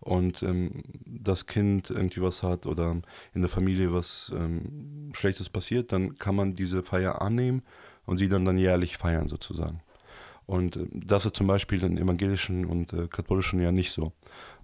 und 0.00 0.42
ähm, 0.42 0.82
das 1.04 1.46
Kind 1.46 1.90
irgendwie 1.90 2.22
was 2.22 2.42
hat 2.42 2.66
oder 2.66 3.00
in 3.34 3.42
der 3.42 3.50
Familie 3.50 3.92
was 3.92 4.32
ähm, 4.34 5.10
Schlechtes 5.12 5.50
passiert, 5.50 5.92
dann 5.92 6.16
kann 6.18 6.34
man 6.34 6.54
diese 6.54 6.82
Feier 6.82 7.20
annehmen 7.22 7.62
und 8.06 8.18
sie 8.18 8.28
dann, 8.28 8.44
dann 8.44 8.58
jährlich 8.58 8.96
feiern 8.96 9.28
sozusagen. 9.28 9.80
Und 10.46 10.76
äh, 10.76 10.86
das 10.92 11.26
ist 11.26 11.36
zum 11.36 11.46
Beispiel 11.46 11.84
in 11.84 11.98
evangelischen 11.98 12.64
und 12.64 12.92
äh, 12.92 13.06
katholischen 13.08 13.60
ja 13.60 13.72
nicht 13.72 13.92
so. 13.92 14.12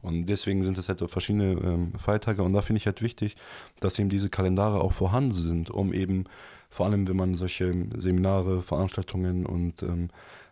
Und 0.02 0.26
deswegen 0.26 0.64
sind 0.64 0.78
es 0.78 0.88
halt 0.88 1.02
verschiedene 1.10 1.52
ähm, 1.52 1.92
Feiertage 1.98 2.42
und 2.42 2.52
da 2.54 2.62
finde 2.62 2.78
ich 2.78 2.86
halt 2.86 3.02
wichtig, 3.02 3.36
dass 3.80 3.98
eben 3.98 4.08
diese 4.08 4.30
Kalendare 4.30 4.80
auch 4.80 4.92
vorhanden 4.92 5.32
sind, 5.32 5.70
um 5.70 5.92
eben 5.92 6.24
vor 6.70 6.86
allem 6.86 7.06
wenn 7.08 7.16
man 7.16 7.34
solche 7.34 7.72
Seminare, 7.98 8.62
Veranstaltungen 8.62 9.46
und 9.46 9.82
ähm, 9.82 10.08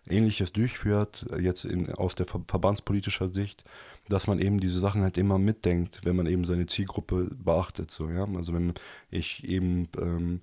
ähnliches 0.08 0.52
durchführt, 0.52 1.26
jetzt 1.38 1.64
in, 1.64 1.92
aus 1.92 2.14
der 2.14 2.26
ver 2.26 2.42
verbandspolitischer 2.46 3.30
Sicht, 3.30 3.64
dass 4.08 4.26
man 4.26 4.38
eben 4.38 4.60
diese 4.60 4.78
Sachen 4.80 5.02
halt 5.02 5.16
immer 5.16 5.38
mitdenkt, 5.38 6.00
wenn 6.04 6.16
man 6.16 6.26
eben 6.26 6.44
seine 6.44 6.66
Zielgruppe 6.66 7.30
beachtet. 7.34 7.90
So, 7.90 8.10
ja? 8.10 8.26
Also 8.36 8.52
wenn 8.52 8.74
ich 9.10 9.48
eben 9.48 9.88
ähm, 9.98 10.40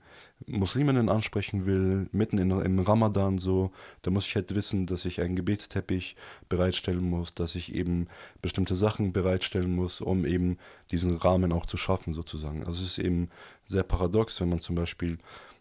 Musliminnen 0.47 1.09
ansprechen 1.09 1.65
will, 1.65 2.07
mitten 2.11 2.39
in, 2.39 2.49
im 2.51 2.79
Ramadan 2.79 3.37
so, 3.37 3.71
da 4.01 4.09
muss 4.09 4.25
ich 4.25 4.35
halt 4.35 4.55
wissen, 4.55 4.87
dass 4.87 5.05
ich 5.05 5.21
einen 5.21 5.35
Gebetsteppich 5.35 6.15
bereitstellen 6.49 7.07
muss, 7.07 7.35
dass 7.35 7.55
ich 7.55 7.75
eben 7.75 8.07
bestimmte 8.41 8.75
Sachen 8.75 9.13
bereitstellen 9.13 9.75
muss, 9.75 10.01
um 10.01 10.25
eben 10.25 10.57
diesen 10.89 11.15
Rahmen 11.17 11.51
auch 11.51 11.67
zu 11.67 11.77
schaffen 11.77 12.13
sozusagen. 12.13 12.65
Also 12.65 12.83
es 12.83 12.97
ist 12.97 12.99
eben 12.99 13.29
sehr 13.67 13.83
paradox, 13.83 14.41
wenn 14.41 14.49
man 14.49 14.61
zum 14.61 14.75
Beispiel 14.75 15.19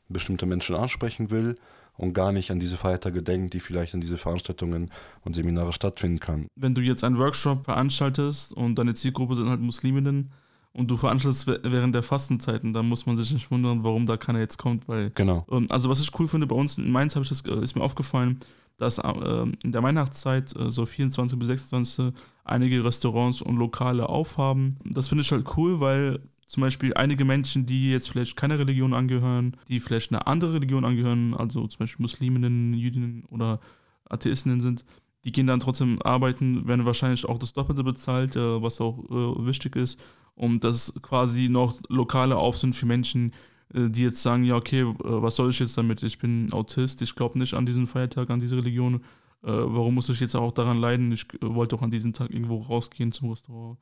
bestimmte 0.08 0.46
Menschen 0.46 0.74
ansprechen 0.74 1.30
will 1.30 1.56
und 2.00 2.14
gar 2.14 2.32
nicht 2.32 2.50
an 2.50 2.58
diese 2.58 2.78
Feiertage 2.78 3.22
denkt, 3.22 3.52
die 3.52 3.60
vielleicht 3.60 3.92
an 3.92 4.00
diese 4.00 4.16
Veranstaltungen 4.16 4.90
und 5.22 5.34
Seminare 5.34 5.74
stattfinden 5.74 6.18
kann. 6.18 6.46
Wenn 6.56 6.74
du 6.74 6.80
jetzt 6.80 7.04
einen 7.04 7.18
Workshop 7.18 7.66
veranstaltest 7.66 8.54
und 8.54 8.76
deine 8.76 8.94
Zielgruppe 8.94 9.34
sind 9.34 9.50
halt 9.50 9.60
Musliminnen 9.60 10.32
und 10.72 10.90
du 10.90 10.96
veranstaltest 10.96 11.46
während 11.46 11.94
der 11.94 12.02
Fastenzeiten, 12.02 12.72
dann 12.72 12.88
muss 12.88 13.04
man 13.04 13.18
sich 13.18 13.30
nicht 13.34 13.50
wundern, 13.50 13.84
warum 13.84 14.06
da 14.06 14.16
keiner 14.16 14.38
jetzt 14.38 14.56
kommt, 14.56 14.88
weil 14.88 15.10
genau. 15.10 15.44
Ähm, 15.50 15.66
also 15.68 15.90
was 15.90 16.00
ich 16.00 16.18
cool 16.18 16.26
finde 16.26 16.46
bei 16.46 16.56
uns 16.56 16.78
in 16.78 16.90
Mainz 16.90 17.16
habe 17.16 17.22
ich 17.22 17.28
das 17.28 17.42
äh, 17.42 17.62
ist 17.62 17.76
mir 17.76 17.82
aufgefallen, 17.82 18.40
dass 18.78 18.96
äh, 18.96 19.46
in 19.62 19.72
der 19.72 19.82
Weihnachtszeit 19.82 20.56
äh, 20.56 20.70
so 20.70 20.86
24 20.86 21.38
bis 21.38 21.48
26 21.48 22.14
einige 22.44 22.82
Restaurants 22.82 23.42
und 23.42 23.56
Lokale 23.56 24.08
aufhaben. 24.08 24.78
Das 24.84 25.08
finde 25.08 25.20
ich 25.20 25.30
halt 25.32 25.46
cool, 25.58 25.80
weil 25.80 26.20
zum 26.50 26.62
Beispiel 26.62 26.92
einige 26.94 27.24
Menschen, 27.24 27.64
die 27.64 27.92
jetzt 27.92 28.10
vielleicht 28.10 28.36
keiner 28.36 28.58
Religion 28.58 28.92
angehören, 28.92 29.56
die 29.68 29.78
vielleicht 29.78 30.10
eine 30.10 30.26
andere 30.26 30.54
Religion 30.54 30.84
angehören, 30.84 31.32
also 31.32 31.64
zum 31.68 31.78
Beispiel 31.78 32.02
Musliminnen, 32.02 32.74
Jüdinnen 32.74 33.24
oder 33.30 33.60
Atheistinnen 34.08 34.60
sind, 34.60 34.84
die 35.22 35.30
gehen 35.30 35.46
dann 35.46 35.60
trotzdem 35.60 36.02
arbeiten, 36.02 36.66
werden 36.66 36.86
wahrscheinlich 36.86 37.24
auch 37.24 37.38
das 37.38 37.52
Doppelte 37.52 37.84
bezahlt, 37.84 38.34
äh, 38.34 38.60
was 38.60 38.80
auch 38.80 38.98
äh, 38.98 39.46
wichtig 39.46 39.76
ist. 39.76 40.00
Und 40.34 40.64
das 40.64 40.92
quasi 41.02 41.48
noch 41.48 41.76
lokale 41.88 42.34
auf 42.34 42.58
sind 42.58 42.74
für 42.74 42.86
Menschen, 42.86 43.32
äh, 43.72 43.88
die 43.88 44.02
jetzt 44.02 44.20
sagen, 44.20 44.42
ja, 44.42 44.56
okay, 44.56 44.92
was 44.98 45.36
soll 45.36 45.50
ich 45.50 45.60
jetzt 45.60 45.78
damit? 45.78 46.02
Ich 46.02 46.18
bin 46.18 46.52
Autist, 46.52 47.00
ich 47.00 47.14
glaube 47.14 47.38
nicht 47.38 47.54
an 47.54 47.64
diesen 47.64 47.86
Feiertag, 47.86 48.28
an 48.28 48.40
diese 48.40 48.56
Religion. 48.56 49.04
warum 49.42 49.94
muss 49.94 50.08
ich 50.08 50.18
jetzt 50.18 50.34
auch 50.34 50.52
daran 50.52 50.78
leiden? 50.78 51.12
Ich 51.12 51.26
wollte 51.40 51.76
auch 51.76 51.82
an 51.82 51.92
diesem 51.92 52.12
Tag 52.12 52.30
irgendwo 52.30 52.58
rausgehen 52.58 53.12
zum 53.12 53.30
Restaurant 53.30 53.78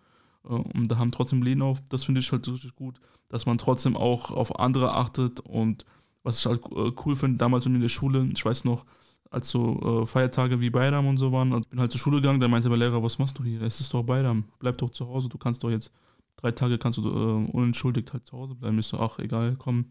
und 0.55 0.89
da 0.89 0.99
haben 0.99 1.11
trotzdem 1.11 1.43
Läden 1.43 1.63
auf. 1.63 1.81
Das 1.89 2.05
finde 2.05 2.21
ich 2.21 2.31
halt 2.33 2.47
richtig 2.49 2.75
gut, 2.77 3.01
dass 3.29 3.47
man 3.47 3.59
trotzdem 3.59 3.97
auch 3.97 4.31
auf 4.31 4.59
andere 4.59 4.95
achtet 4.95 5.41
und 5.41 5.85
was 6.23 6.41
ich 6.41 6.47
halt 6.47 6.61
äh, 6.73 6.93
cool 7.05 7.17
finde, 7.17 7.39
damals 7.39 7.67
in 7.67 7.81
der 7.81 7.89
Schule, 7.89 8.29
ich 8.33 8.45
weiß 8.45 8.65
noch, 8.65 8.85
als 9.31 9.51
so 9.51 10.03
äh, 10.03 10.07
Feiertage 10.07 10.61
wie 10.61 10.71
Beidam 10.71 11.07
und 11.07 11.19
so 11.19 11.33
waren, 11.33 11.53
also 11.53 11.69
bin 11.69 11.81
halt 11.81 11.93
zur 11.93 12.01
Schule 12.01 12.21
gegangen, 12.21 12.41
da 12.41 12.49
meinte 12.49 12.69
der 12.69 12.79
Lehrer, 12.79 13.03
was 13.03 13.19
machst 13.19 13.39
du 13.39 13.45
hier? 13.45 13.63
Es 13.63 13.81
ist 13.81 13.93
doch 13.93 14.03
Beidam, 14.03 14.45
bleib 14.59 14.79
doch 14.79 14.91
zu 14.91 15.07
Hause, 15.07 15.29
du 15.29 15.39
kannst 15.39 15.63
doch 15.63 15.71
jetzt 15.71 15.93
drei 16.39 16.53
Tage 16.53 16.79
kannst 16.79 16.99
du 16.99 17.09
äh, 17.09 17.51
unentschuldigt 17.51 18.13
halt 18.13 18.27
zu 18.27 18.37
Hause 18.37 18.55
bleiben. 18.55 18.79
Ich 18.79 18.87
so, 18.87 18.99
ach 18.99 19.19
egal, 19.19 19.57
komm, 19.59 19.87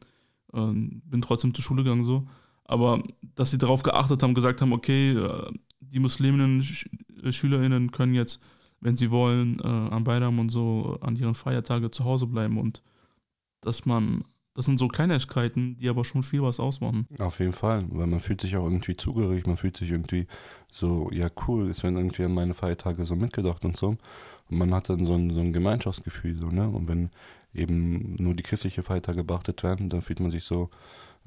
äh, 0.54 0.66
bin 0.66 1.22
trotzdem 1.22 1.54
zur 1.54 1.64
Schule 1.64 1.84
gegangen 1.84 2.04
so. 2.04 2.28
Aber 2.64 3.02
dass 3.36 3.52
sie 3.52 3.58
darauf 3.58 3.84
geachtet 3.84 4.24
haben, 4.24 4.34
gesagt 4.34 4.62
haben, 4.62 4.74
okay, 4.74 5.12
äh, 5.12 5.52
die 5.80 6.00
Musliminnen, 6.00 6.64
Sch 6.64 6.90
SchülerInnen 7.30 7.92
können 7.92 8.14
jetzt 8.14 8.42
wenn 8.80 8.98
sie 8.98 9.12
wollen, 9.12 9.60
äh, 9.60 9.68
an 9.68 10.04
Beidam 10.04 10.40
und 10.40 10.50
so 10.50 10.98
an 11.02 11.16
ihren 11.16 11.36
Feiertage 11.36 11.92
zu 11.92 12.06
Hause 12.06 12.28
bleiben 12.28 12.58
und 12.58 12.82
dass 13.62 13.86
man, 13.86 14.24
das 14.54 14.66
sind 14.66 14.80
so 14.80 14.88
Kleinigkeiten, 14.88 15.78
die 15.78 15.90
aber 15.90 16.06
schon 16.06 16.24
viel 16.24 16.42
was 16.42 16.60
ausmachen. 16.60 17.08
Auf 17.20 17.40
jeden 17.40 17.54
Fall, 17.54 17.86
weil 17.90 18.08
man 18.08 18.20
fühlt 18.20 18.42
sich 18.42 18.56
auch 18.56 18.66
irgendwie 18.66 18.96
zugehörig, 18.96 19.46
man 19.46 19.58
fühlt 19.58 19.78
sich 19.78 19.92
irgendwie 19.92 20.28
so, 20.72 21.10
ja 21.12 21.28
cool, 21.48 21.70
es 21.70 21.84
werden 21.84 21.98
irgendwie 21.98 22.24
an 22.24 22.34
meine 22.34 22.54
Feiertage 22.54 23.06
so 23.06 23.16
mitgedacht 23.16 23.66
und 23.66 23.78
so. 23.78 23.98
Und 24.50 24.58
man 24.58 24.74
hat 24.74 24.90
dann 24.90 25.06
so 25.06 25.14
ein, 25.14 25.30
so 25.32 25.42
ein 25.42 25.54
Gemeinschaftsgefühl, 25.54 26.40
so, 26.40 26.48
ne? 26.48 26.70
Und 26.70 26.88
wenn 26.88 27.10
eben 27.54 28.16
nur 28.16 28.34
die 28.34 28.44
christliche 28.44 28.84
Feiertage 28.84 29.24
beachtet 29.24 29.64
werden, 29.64 29.90
dann 29.90 30.02
fühlt 30.02 30.20
man 30.20 30.32
sich 30.32 30.44
so 30.44 30.70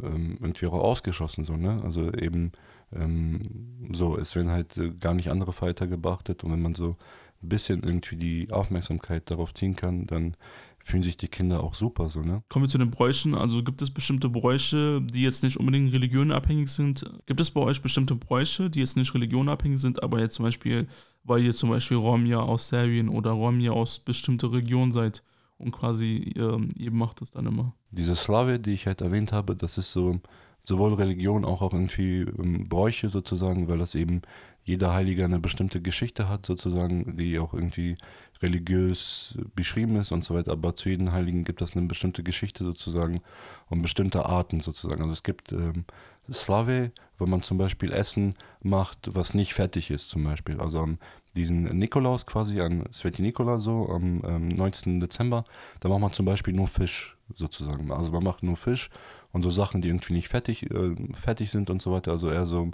ähm, 0.02 0.38
irgendwie 0.40 0.66
auch 0.66 0.72
ausgeschossen, 0.72 1.44
so, 1.44 1.56
ne? 1.56 1.76
Also 1.84 2.12
eben 2.14 2.52
ähm, 2.92 3.90
so, 3.92 4.16
es 4.16 4.34
werden 4.34 4.50
halt 4.50 4.76
äh, 4.76 4.90
gar 4.90 5.14
nicht 5.14 5.30
andere 5.30 5.52
Feiertage 5.52 5.98
beachtet 5.98 6.44
und 6.44 6.52
wenn 6.52 6.62
man 6.62 6.74
so 6.74 6.96
ein 7.42 7.48
bisschen 7.48 7.82
irgendwie 7.82 8.16
die 8.16 8.50
Aufmerksamkeit 8.50 9.30
darauf 9.30 9.54
ziehen 9.54 9.76
kann, 9.76 10.06
dann 10.06 10.36
fühlen 10.82 11.02
sich 11.02 11.16
die 11.16 11.28
Kinder 11.28 11.62
auch 11.62 11.74
super 11.74 12.08
so, 12.10 12.22
ne? 12.22 12.42
Kommen 12.48 12.64
wir 12.64 12.68
zu 12.68 12.78
den 12.78 12.90
Bräuchen. 12.90 13.34
Also 13.34 13.62
gibt 13.62 13.82
es 13.82 13.90
bestimmte 13.90 14.28
Bräuche, 14.28 15.00
die 15.02 15.22
jetzt 15.22 15.42
nicht 15.42 15.56
unbedingt 15.58 15.92
religionabhängig 15.92 16.70
sind? 16.70 17.04
Gibt 17.26 17.40
es 17.40 17.50
bei 17.50 17.60
euch 17.60 17.82
bestimmte 17.82 18.14
Bräuche, 18.14 18.70
die 18.70 18.80
jetzt 18.80 18.96
nicht 18.96 19.14
religionabhängig 19.14 19.80
sind, 19.80 20.02
aber 20.02 20.20
jetzt 20.20 20.34
zum 20.34 20.44
Beispiel, 20.44 20.88
weil 21.24 21.44
ihr 21.44 21.54
zum 21.54 21.70
Beispiel 21.70 21.98
Romja 21.98 22.40
aus 22.40 22.68
Serbien 22.68 23.08
oder 23.08 23.32
Romja 23.32 23.72
aus 23.72 24.00
bestimmter 24.00 24.52
Region 24.52 24.92
seid 24.92 25.22
und 25.58 25.72
quasi 25.72 26.32
äh, 26.36 26.58
ihr 26.76 26.90
macht 26.90 27.20
das 27.20 27.30
dann 27.30 27.46
immer? 27.46 27.74
Diese 27.90 28.16
Slave, 28.16 28.58
die 28.58 28.72
ich 28.72 28.86
halt 28.86 29.02
erwähnt 29.02 29.32
habe, 29.32 29.54
das 29.54 29.76
ist 29.78 29.92
so 29.92 30.20
sowohl 30.64 30.94
Religion 30.94 31.44
auch, 31.44 31.62
auch 31.62 31.72
irgendwie 31.72 32.20
ähm, 32.20 32.68
Bräuche 32.68 33.08
sozusagen, 33.08 33.68
weil 33.68 33.78
das 33.78 33.94
eben 33.94 34.22
jeder 34.64 34.92
Heilige 34.92 35.24
eine 35.24 35.40
bestimmte 35.40 35.80
Geschichte 35.80 36.28
hat, 36.28 36.46
sozusagen, 36.46 37.16
die 37.16 37.38
auch 37.38 37.54
irgendwie 37.54 37.96
religiös 38.42 39.38
beschrieben 39.54 39.96
ist 39.96 40.12
und 40.12 40.24
so 40.24 40.34
weiter. 40.34 40.52
Aber 40.52 40.74
zu 40.76 40.88
jedem 40.88 41.12
Heiligen 41.12 41.44
gibt 41.44 41.62
es 41.62 41.76
eine 41.76 41.86
bestimmte 41.86 42.22
Geschichte 42.22 42.64
sozusagen 42.64 43.20
und 43.68 43.82
bestimmte 43.82 44.26
Arten 44.26 44.60
sozusagen. 44.60 45.02
Also 45.02 45.12
es 45.12 45.22
gibt 45.22 45.52
ähm, 45.52 45.84
Slave, 46.32 46.92
wo 47.18 47.26
man 47.26 47.42
zum 47.42 47.58
Beispiel 47.58 47.92
Essen 47.92 48.34
macht, 48.62 49.14
was 49.14 49.34
nicht 49.34 49.54
fertig 49.54 49.90
ist, 49.90 50.10
zum 50.10 50.24
Beispiel. 50.24 50.60
Also 50.60 50.80
am 50.80 50.98
diesen 51.36 51.62
Nikolaus 51.78 52.26
quasi, 52.26 52.60
an 52.60 52.84
Sveti 52.92 53.22
Nikola 53.22 53.60
so, 53.60 53.88
am 53.88 54.22
ähm, 54.24 54.48
19. 54.48 55.00
Dezember, 55.00 55.44
da 55.78 55.88
macht 55.88 56.00
man 56.00 56.12
zum 56.12 56.26
Beispiel 56.26 56.54
nur 56.54 56.66
Fisch 56.66 57.16
sozusagen. 57.34 57.92
Also 57.92 58.10
man 58.10 58.24
macht 58.24 58.42
nur 58.42 58.56
Fisch 58.56 58.90
und 59.32 59.42
so 59.42 59.50
Sachen, 59.50 59.80
die 59.80 59.88
irgendwie 59.88 60.12
nicht 60.12 60.28
fertig, 60.28 60.70
äh, 60.70 60.96
fertig 61.14 61.50
sind 61.50 61.70
und 61.70 61.80
so 61.80 61.92
weiter. 61.92 62.12
Also 62.12 62.30
eher 62.30 62.46
so 62.46 62.70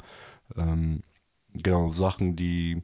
ähm, 0.56 1.02
genau, 1.62 1.90
Sachen, 1.90 2.36
die 2.36 2.82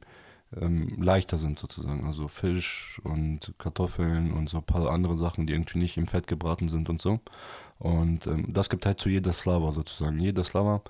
ähm, 0.59 1.01
leichter 1.01 1.37
sind 1.37 1.59
sozusagen. 1.59 2.05
Also 2.05 2.27
Fisch 2.27 2.99
und 3.03 3.53
Kartoffeln 3.57 4.31
und 4.33 4.49
so 4.49 4.57
ein 4.57 4.63
paar 4.63 4.89
andere 4.89 5.17
Sachen, 5.17 5.47
die 5.47 5.53
irgendwie 5.53 5.79
nicht 5.79 5.97
im 5.97 6.07
Fett 6.07 6.27
gebraten 6.27 6.69
sind 6.69 6.89
und 6.89 7.01
so. 7.01 7.19
Und 7.79 8.27
ähm, 8.27 8.45
das 8.53 8.69
gibt 8.69 8.85
halt 8.85 8.99
zu 8.99 9.09
jeder 9.09 9.33
Slava 9.33 9.71
sozusagen. 9.71 10.19
Jeder 10.19 10.43
Slava 10.43 10.81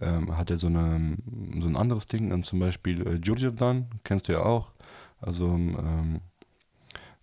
ähm, 0.00 0.36
hat 0.36 0.50
ja 0.50 0.58
so, 0.58 0.68
eine, 0.68 1.16
so 1.58 1.68
ein 1.68 1.76
anderes 1.76 2.06
Ding. 2.06 2.32
Und 2.32 2.46
zum 2.46 2.60
Beispiel 2.60 3.06
äh, 3.06 3.18
Djurjevdan, 3.18 3.88
kennst 4.04 4.28
du 4.28 4.32
ja 4.32 4.42
auch. 4.42 4.72
Also 5.20 5.46
ähm, 5.48 6.20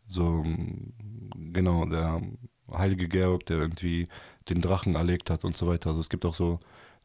so 0.07 0.43
genau, 1.53 1.85
der 1.85 2.21
heilige 2.71 3.07
Georg, 3.07 3.45
der 3.45 3.57
irgendwie 3.57 4.07
den 4.49 4.61
Drachen 4.61 4.95
erlegt 4.95 5.29
hat 5.29 5.43
und 5.43 5.55
so 5.55 5.67
weiter. 5.67 5.89
Also 5.89 6.01
es 6.01 6.09
gibt 6.09 6.25
auch 6.25 6.33
so 6.33 6.59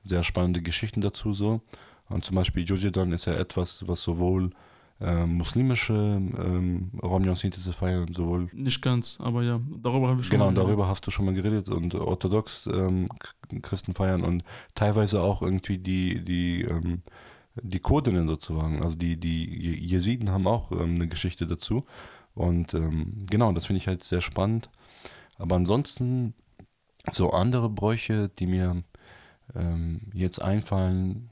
sehr 0.05 0.25
spannende 0.25 0.63
Geschichten 0.63 1.01
dazu 1.01 1.33
so. 1.33 1.61
Und 2.11 2.25
zum 2.25 2.37
Beispiel 2.37 2.65
Jojidan 2.65 3.13
ist 3.13 3.27
ja 3.27 3.35
etwas, 3.35 3.87
was 3.87 4.03
sowohl 4.03 4.51
äh, 5.01 5.25
muslimische 5.25 5.95
ähm, 5.95 6.91
Romjan-Synthese 7.03 7.73
feiern, 7.73 8.13
sowohl. 8.13 8.49
Nicht 8.53 8.83
ganz, 8.83 9.17
aber 9.19 9.43
ja, 9.43 9.61
darüber 9.81 10.09
haben 10.09 10.19
wir 10.19 10.25
schon 10.25 10.39
Genau, 10.39 10.51
darüber 10.51 10.89
hast 10.89 11.07
du 11.07 11.11
schon 11.11 11.25
mal 11.25 11.35
geredet 11.35 11.71
und 11.71 11.95
orthodox 11.95 12.69
ähm, 12.73 13.09
Christen 13.63 13.95
feiern 13.95 14.23
und 14.23 14.45
teilweise 14.75 15.23
auch 15.23 15.41
irgendwie 15.41 15.79
die, 15.79 16.23
die, 16.23 16.63
ähm, 16.63 17.03
die 17.63 17.81
Kurdinnen 17.81 18.29
sozusagen, 18.29 18.83
also 18.83 18.97
die, 18.97 19.17
die 19.17 19.87
Jesiden 19.87 20.31
haben 20.31 20.47
auch 20.47 20.71
ähm, 20.73 20.97
eine 20.97 21.09
Geschichte 21.09 21.47
dazu. 21.47 21.87
Und 22.35 22.75
ähm, 22.75 23.27
genau, 23.29 23.53
das 23.53 23.67
finde 23.67 23.79
ich 23.79 23.89
halt 23.89 24.03
sehr 24.03 24.21
spannend. 24.21 24.71
Aber 25.39 25.57
ansonsten 25.57 26.35
so 27.11 27.31
andere 27.31 27.71
Bräuche, 27.71 28.29
die 28.29 28.47
mir 28.47 28.83
ähm, 29.55 30.03
jetzt 30.13 30.43
einfallen, 30.43 31.31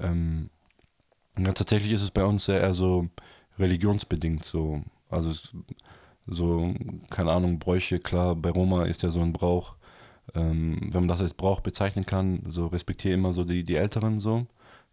ähm, 0.00 0.50
tatsächlich 1.54 1.92
ist 1.92 2.02
es 2.02 2.10
bei 2.10 2.24
uns 2.24 2.48
eher 2.48 2.74
so 2.74 3.08
religionsbedingt 3.58 4.44
so. 4.44 4.82
Also 5.08 5.30
es, 5.30 5.54
so, 6.26 6.74
keine 7.10 7.32
Ahnung, 7.32 7.58
Bräuche, 7.58 7.98
klar, 7.98 8.36
bei 8.36 8.50
Roma 8.50 8.84
ist 8.84 9.02
ja 9.02 9.10
so 9.10 9.20
ein 9.20 9.32
Brauch, 9.32 9.76
ähm, 10.34 10.78
wenn 10.92 11.02
man 11.02 11.08
das 11.08 11.20
als 11.20 11.34
Brauch 11.34 11.60
bezeichnen 11.60 12.06
kann, 12.06 12.42
so 12.48 12.66
respektiere 12.66 13.14
immer 13.14 13.32
so 13.32 13.44
die, 13.44 13.64
die 13.64 13.76
Älteren 13.76 14.20
so 14.20 14.46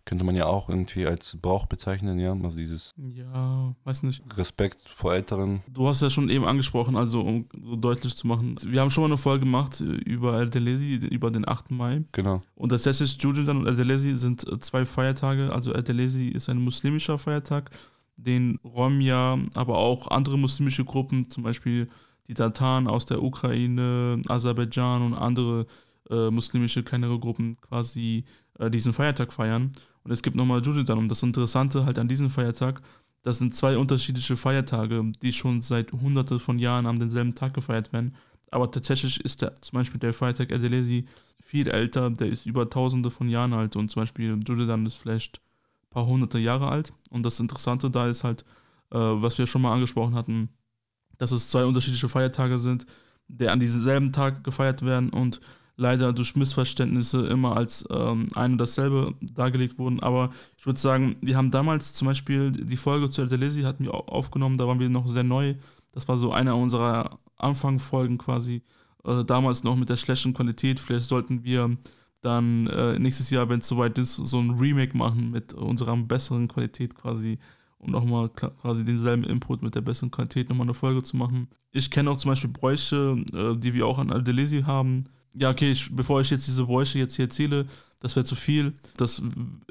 könnte 0.08 0.24
man 0.24 0.36
ja 0.36 0.46
auch 0.46 0.70
irgendwie 0.70 1.06
als 1.06 1.38
Brauch 1.40 1.66
bezeichnen, 1.66 2.18
ja, 2.18 2.32
also 2.32 2.58
dieses 2.58 2.94
ja, 2.98 3.76
weiß 3.84 4.04
nicht. 4.04 4.24
Respekt 4.38 4.88
vor 4.90 5.14
Älteren. 5.14 5.62
Du 5.68 5.88
hast 5.88 6.02
ja 6.02 6.10
schon 6.10 6.30
eben 6.30 6.46
angesprochen, 6.46 6.96
also 6.96 7.20
um 7.22 7.46
so 7.62 7.76
deutlich 7.76 8.16
zu 8.16 8.26
machen, 8.26 8.56
wir 8.66 8.80
haben 8.80 8.90
schon 8.90 9.04
mal 9.04 9.10
eine 9.10 9.18
Folge 9.18 9.44
gemacht 9.44 9.82
über 9.82 10.40
El 10.40 10.50
Delesi, 10.50 10.96
über 10.96 11.30
den 11.30 11.48
8. 11.48 11.72
Mai. 11.72 12.04
Genau. 12.14 12.42
Und 12.56 12.70
tatsächlich 12.70 13.22
Julian 13.22 13.58
und 13.58 13.68
El 13.68 13.76
Delesi 13.76 14.16
sind 14.16 14.46
zwei 14.64 14.86
Feiertage, 14.86 15.52
also 15.54 15.74
El 15.74 15.84
Delesi 15.84 16.30
ist 16.30 16.48
ein 16.48 16.62
muslimischer 16.62 17.18
Feiertag, 17.18 17.70
den 18.16 18.60
Romja, 18.64 19.38
aber 19.56 19.78
auch 19.78 20.08
andere 20.08 20.38
muslimische 20.38 20.86
Gruppen, 20.86 21.30
zum 21.30 21.44
Beispiel 21.44 21.90
die 22.30 22.34
Tataren 22.34 22.88
aus 22.88 23.06
der 23.06 23.22
Ukraine, 23.22 24.22
Aserbaidschan 24.30 25.02
und 25.02 25.14
andere 25.16 25.68
äh, 26.10 26.32
muslimische 26.32 26.84
kleinere 26.84 27.20
Gruppen 27.20 27.58
quasi 27.60 28.24
äh, 28.60 28.70
diesen 28.70 28.94
Feiertag 28.94 29.34
feiern. 29.34 29.72
Und 30.08 30.14
es 30.14 30.24
gibt 30.24 30.38
nochmal 30.38 30.62
Jujudan. 30.64 31.00
Und 31.00 31.10
das 31.10 31.22
Interessante 31.22 31.86
halt 31.86 32.00
an 32.00 32.08
diesem 32.08 32.30
Feiertag, 32.30 32.82
das 33.24 33.40
sind 33.40 33.54
zwei 33.54 33.78
unterschiedliche 33.78 34.38
Feiertage, 34.38 35.12
die 35.22 35.34
schon 35.34 35.60
seit 35.60 35.92
hunderte 35.92 36.40
von 36.40 36.60
Jahren 36.60 36.86
an 36.86 36.98
denselben 36.98 37.36
Tag 37.36 37.54
gefeiert 37.54 37.92
werden. 37.92 38.16
Aber 38.50 38.72
tatsächlich 38.72 39.20
ist 39.20 39.42
der, 39.42 39.62
zum 39.62 39.80
Beispiel 39.80 40.00
der 40.00 40.14
Feiertag 40.14 40.50
Edelesi 40.52 41.08
viel 41.42 41.68
älter, 41.68 42.10
der 42.10 42.28
ist 42.28 42.46
über 42.46 42.70
tausende 42.70 43.12
von 43.12 43.28
Jahren 43.28 43.52
alt 43.52 43.76
und 43.76 43.92
zum 43.92 44.04
Beispiel 44.04 44.42
Jujudan 44.48 44.86
ist 44.86 44.96
vielleicht 44.96 45.40
ein 45.40 45.90
paar 45.90 46.06
hunderte 46.06 46.40
Jahre 46.40 46.70
alt. 46.70 46.94
Und 47.10 47.24
das 47.24 47.42
Interessante 47.42 47.92
da 47.92 48.08
ist 48.08 48.24
halt, 48.24 48.44
äh, 48.92 48.98
was 48.98 49.38
wir 49.38 49.46
schon 49.46 49.62
mal 49.62 49.74
angesprochen 49.74 50.16
hatten, 50.16 50.48
dass 51.18 51.34
es 51.34 51.50
zwei 51.50 51.66
unterschiedliche 51.66 52.08
Feiertage 52.08 52.60
sind, 52.60 52.86
die 53.28 53.50
an 53.50 53.60
diesem 53.60 53.82
selben 53.82 54.14
Tag 54.14 54.46
gefeiert 54.46 54.86
werden 54.86 55.10
und 55.10 55.42
leider 55.78 56.12
durch 56.12 56.36
Missverständnisse 56.36 57.26
immer 57.28 57.56
als 57.56 57.86
ähm, 57.90 58.28
ein 58.36 58.54
und 58.54 58.58
dasselbe 58.58 59.14
dargelegt 59.22 59.78
wurden. 59.78 60.02
Aber 60.02 60.32
ich 60.58 60.66
würde 60.66 60.80
sagen, 60.80 61.16
wir 61.22 61.38
haben 61.38 61.52
damals 61.52 61.94
zum 61.94 62.08
Beispiel 62.08 62.52
die 62.52 62.78
Folge 62.78 63.10
zu 63.10 63.22
Eltelesi 63.22 63.62
hatten 63.62 63.86
wir 63.86 63.94
aufgenommen, 63.94 64.58
da 64.58 64.68
waren 64.68 64.80
wir 64.80 64.90
noch 64.90 65.08
sehr 65.08 65.24
neu. 65.24 65.56
Das 65.94 66.08
war 66.08 66.18
so 66.18 66.34
eine 66.34 66.56
unserer 66.56 67.20
Anfangfolgen 67.38 68.18
quasi. 68.18 68.64
Äh, 69.06 69.24
damals 69.24 69.64
noch 69.64 69.76
mit 69.76 69.90
der 69.90 69.98
schlechten 69.98 70.34
Qualität. 70.34 70.80
Vielleicht 70.80 71.08
sollten 71.08 71.44
wir 71.44 71.78
dann 72.22 72.66
äh, 72.68 72.98
nächstes 72.98 73.30
Jahr, 73.30 73.48
wenn 73.48 73.60
es 73.60 73.68
soweit 73.68 73.98
ist, 74.00 74.16
so 74.16 74.40
ein 74.40 74.52
Remake 74.52 74.98
machen 74.98 75.30
mit 75.30 75.54
unserer 75.54 75.96
besseren 75.96 76.48
Qualität 76.48 76.96
quasi 76.96 77.38
um 77.80 77.92
nochmal 77.92 78.30
quasi 78.30 78.84
denselben 78.84 79.24
Input 79.24 79.62
mit 79.62 79.76
der 79.76 79.82
besseren 79.82 80.10
Qualität 80.10 80.50
nochmal 80.50 80.66
eine 80.66 80.74
Folge 80.74 81.04
zu 81.04 81.16
machen. 81.16 81.48
Ich 81.72 81.92
kenne 81.92 82.10
auch 82.10 82.18
zum 82.18 82.30
Beispiel 82.30 82.50
Bräuche, 82.50 83.24
äh, 83.34 83.56
die 83.56 83.76
wir 83.76 83.86
auch 83.86 84.00
an 84.00 84.12
Aldelesi 84.12 84.64
haben 84.64 85.04
ja, 85.40 85.50
okay, 85.50 85.72
ich, 85.72 85.96
bevor 85.96 86.22
ich 86.22 86.30
jetzt 86.30 86.48
diese 86.48 86.66
Bräuche 86.66 87.00
jetzt 87.00 87.16
hier 87.16 87.26
erzähle, 87.26 87.66
das 88.00 88.16
wäre 88.16 88.26
zu 88.26 88.36
viel. 88.36 88.74
Das 88.98 89.22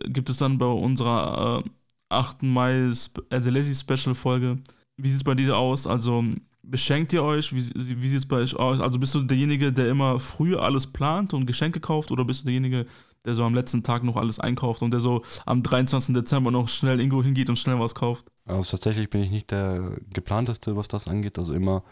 gibt 0.07 0.31
es 0.31 0.39
dann 0.39 0.59
bei 0.59 0.67
unserer 0.67 1.65
äh, 1.65 1.71
8. 2.09 2.43
Mai 2.43 2.91
Adelesi 3.31 3.75
Special 3.75 4.15
Folge. 4.15 4.59
Wie 4.97 5.09
sieht 5.09 5.19
es 5.19 5.25
bei 5.25 5.35
dir 5.35 5.57
aus? 5.57 5.87
Also 5.87 6.25
beschenkt 6.63 7.13
ihr 7.13 7.23
euch? 7.23 7.53
Wie, 7.55 7.63
wie 7.75 8.09
sieht 8.09 8.19
es 8.19 8.27
bei 8.27 8.37
euch 8.37 8.57
aus? 8.57 8.81
Also 8.81 8.99
bist 8.99 9.15
du 9.15 9.23
derjenige, 9.23 9.73
der 9.73 9.89
immer 9.91 10.19
früh 10.19 10.57
alles 10.57 10.87
plant 10.87 11.35
und 11.35 11.47
Geschenke 11.47 11.81
kauft 11.81 12.11
oder 12.11 12.25
bist 12.25 12.43
du 12.43 12.45
derjenige, 12.47 12.87
der 13.25 13.35
so 13.35 13.45
am 13.45 13.55
letzten 13.55 13.83
Tag 13.83 14.05
noch 14.05 14.17
alles 14.17 14.41
einkauft 14.41 14.83
und 14.83 14.91
der 14.91 15.01
so 15.01 15.23
am 15.45 15.63
23. 15.63 16.15
Dezember 16.15 16.51
noch 16.51 16.69
schnell 16.69 17.01
irgendwo 17.01 17.23
hingeht 17.23 17.49
und 17.51 17.57
schnell 17.57 17.79
was 17.79 17.95
kauft? 17.95 18.27
Also 18.47 18.71
tatsächlich 18.73 19.11
bin 19.11 19.23
ich 19.23 19.31
nicht 19.31 19.51
der 19.51 19.97
geplanteste, 20.13 20.77
was 20.77 20.89
das 20.89 21.09
angeht. 21.09 21.39
Also 21.39 21.53
immer 21.53 21.83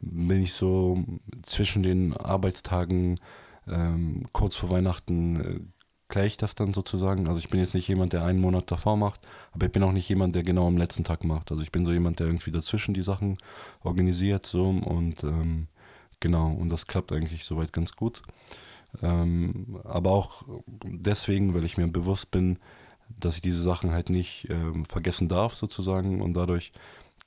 bin 0.00 0.42
ich 0.42 0.54
so 0.54 1.04
zwischen 1.42 1.82
den 1.82 2.16
Arbeitstagen 2.16 3.20
ähm, 3.68 4.26
kurz 4.32 4.56
vor 4.56 4.70
Weihnachten 4.70 5.40
äh, 5.40 5.60
gleich 6.08 6.36
das 6.36 6.54
dann 6.54 6.74
sozusagen. 6.74 7.28
Also 7.28 7.38
ich 7.38 7.48
bin 7.48 7.60
jetzt 7.60 7.74
nicht 7.74 7.88
jemand, 7.88 8.12
der 8.12 8.24
einen 8.24 8.40
Monat 8.40 8.70
davor 8.70 8.96
macht, 8.96 9.20
aber 9.52 9.66
ich 9.66 9.72
bin 9.72 9.82
auch 9.82 9.92
nicht 9.92 10.08
jemand, 10.08 10.34
der 10.34 10.42
genau 10.42 10.66
am 10.66 10.76
letzten 10.76 11.04
Tag 11.04 11.24
macht. 11.24 11.50
Also 11.50 11.62
ich 11.62 11.72
bin 11.72 11.86
so 11.86 11.92
jemand, 11.92 12.18
der 12.18 12.26
irgendwie 12.26 12.50
dazwischen 12.50 12.94
die 12.94 13.02
Sachen 13.02 13.38
organisiert 13.82 14.44
so 14.46 14.68
und 14.68 15.22
ähm, 15.24 15.68
genau 16.18 16.50
und 16.52 16.68
das 16.68 16.86
klappt 16.86 17.12
eigentlich 17.12 17.44
soweit 17.44 17.72
ganz 17.72 17.92
gut. 17.92 18.22
Ähm, 19.02 19.78
aber 19.84 20.10
auch 20.10 20.42
deswegen, 20.82 21.54
weil 21.54 21.64
ich 21.64 21.78
mir 21.78 21.86
bewusst 21.86 22.30
bin, 22.30 22.58
dass 23.08 23.36
ich 23.36 23.42
diese 23.42 23.62
Sachen 23.62 23.92
halt 23.92 24.10
nicht 24.10 24.48
ähm, 24.50 24.84
vergessen 24.84 25.28
darf 25.28 25.54
sozusagen 25.54 26.20
und 26.20 26.34
dadurch 26.34 26.72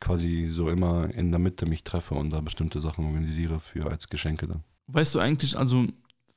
quasi 0.04 0.48
so 0.50 0.70
immer 0.70 1.10
in 1.14 1.32
der 1.32 1.40
Mitte 1.40 1.66
mich 1.66 1.86
treffe 1.86 2.14
und 2.14 2.30
da 2.30 2.42
bestimmte 2.42 2.82
Sachen 2.82 3.06
organisiere 3.06 3.62
für 3.62 3.90
als 3.90 4.10
Geschenke 4.10 4.48
dann. 4.48 4.64
Weißt 4.88 5.16
du 5.16 5.20
eigentlich, 5.20 5.58
also 5.58 5.88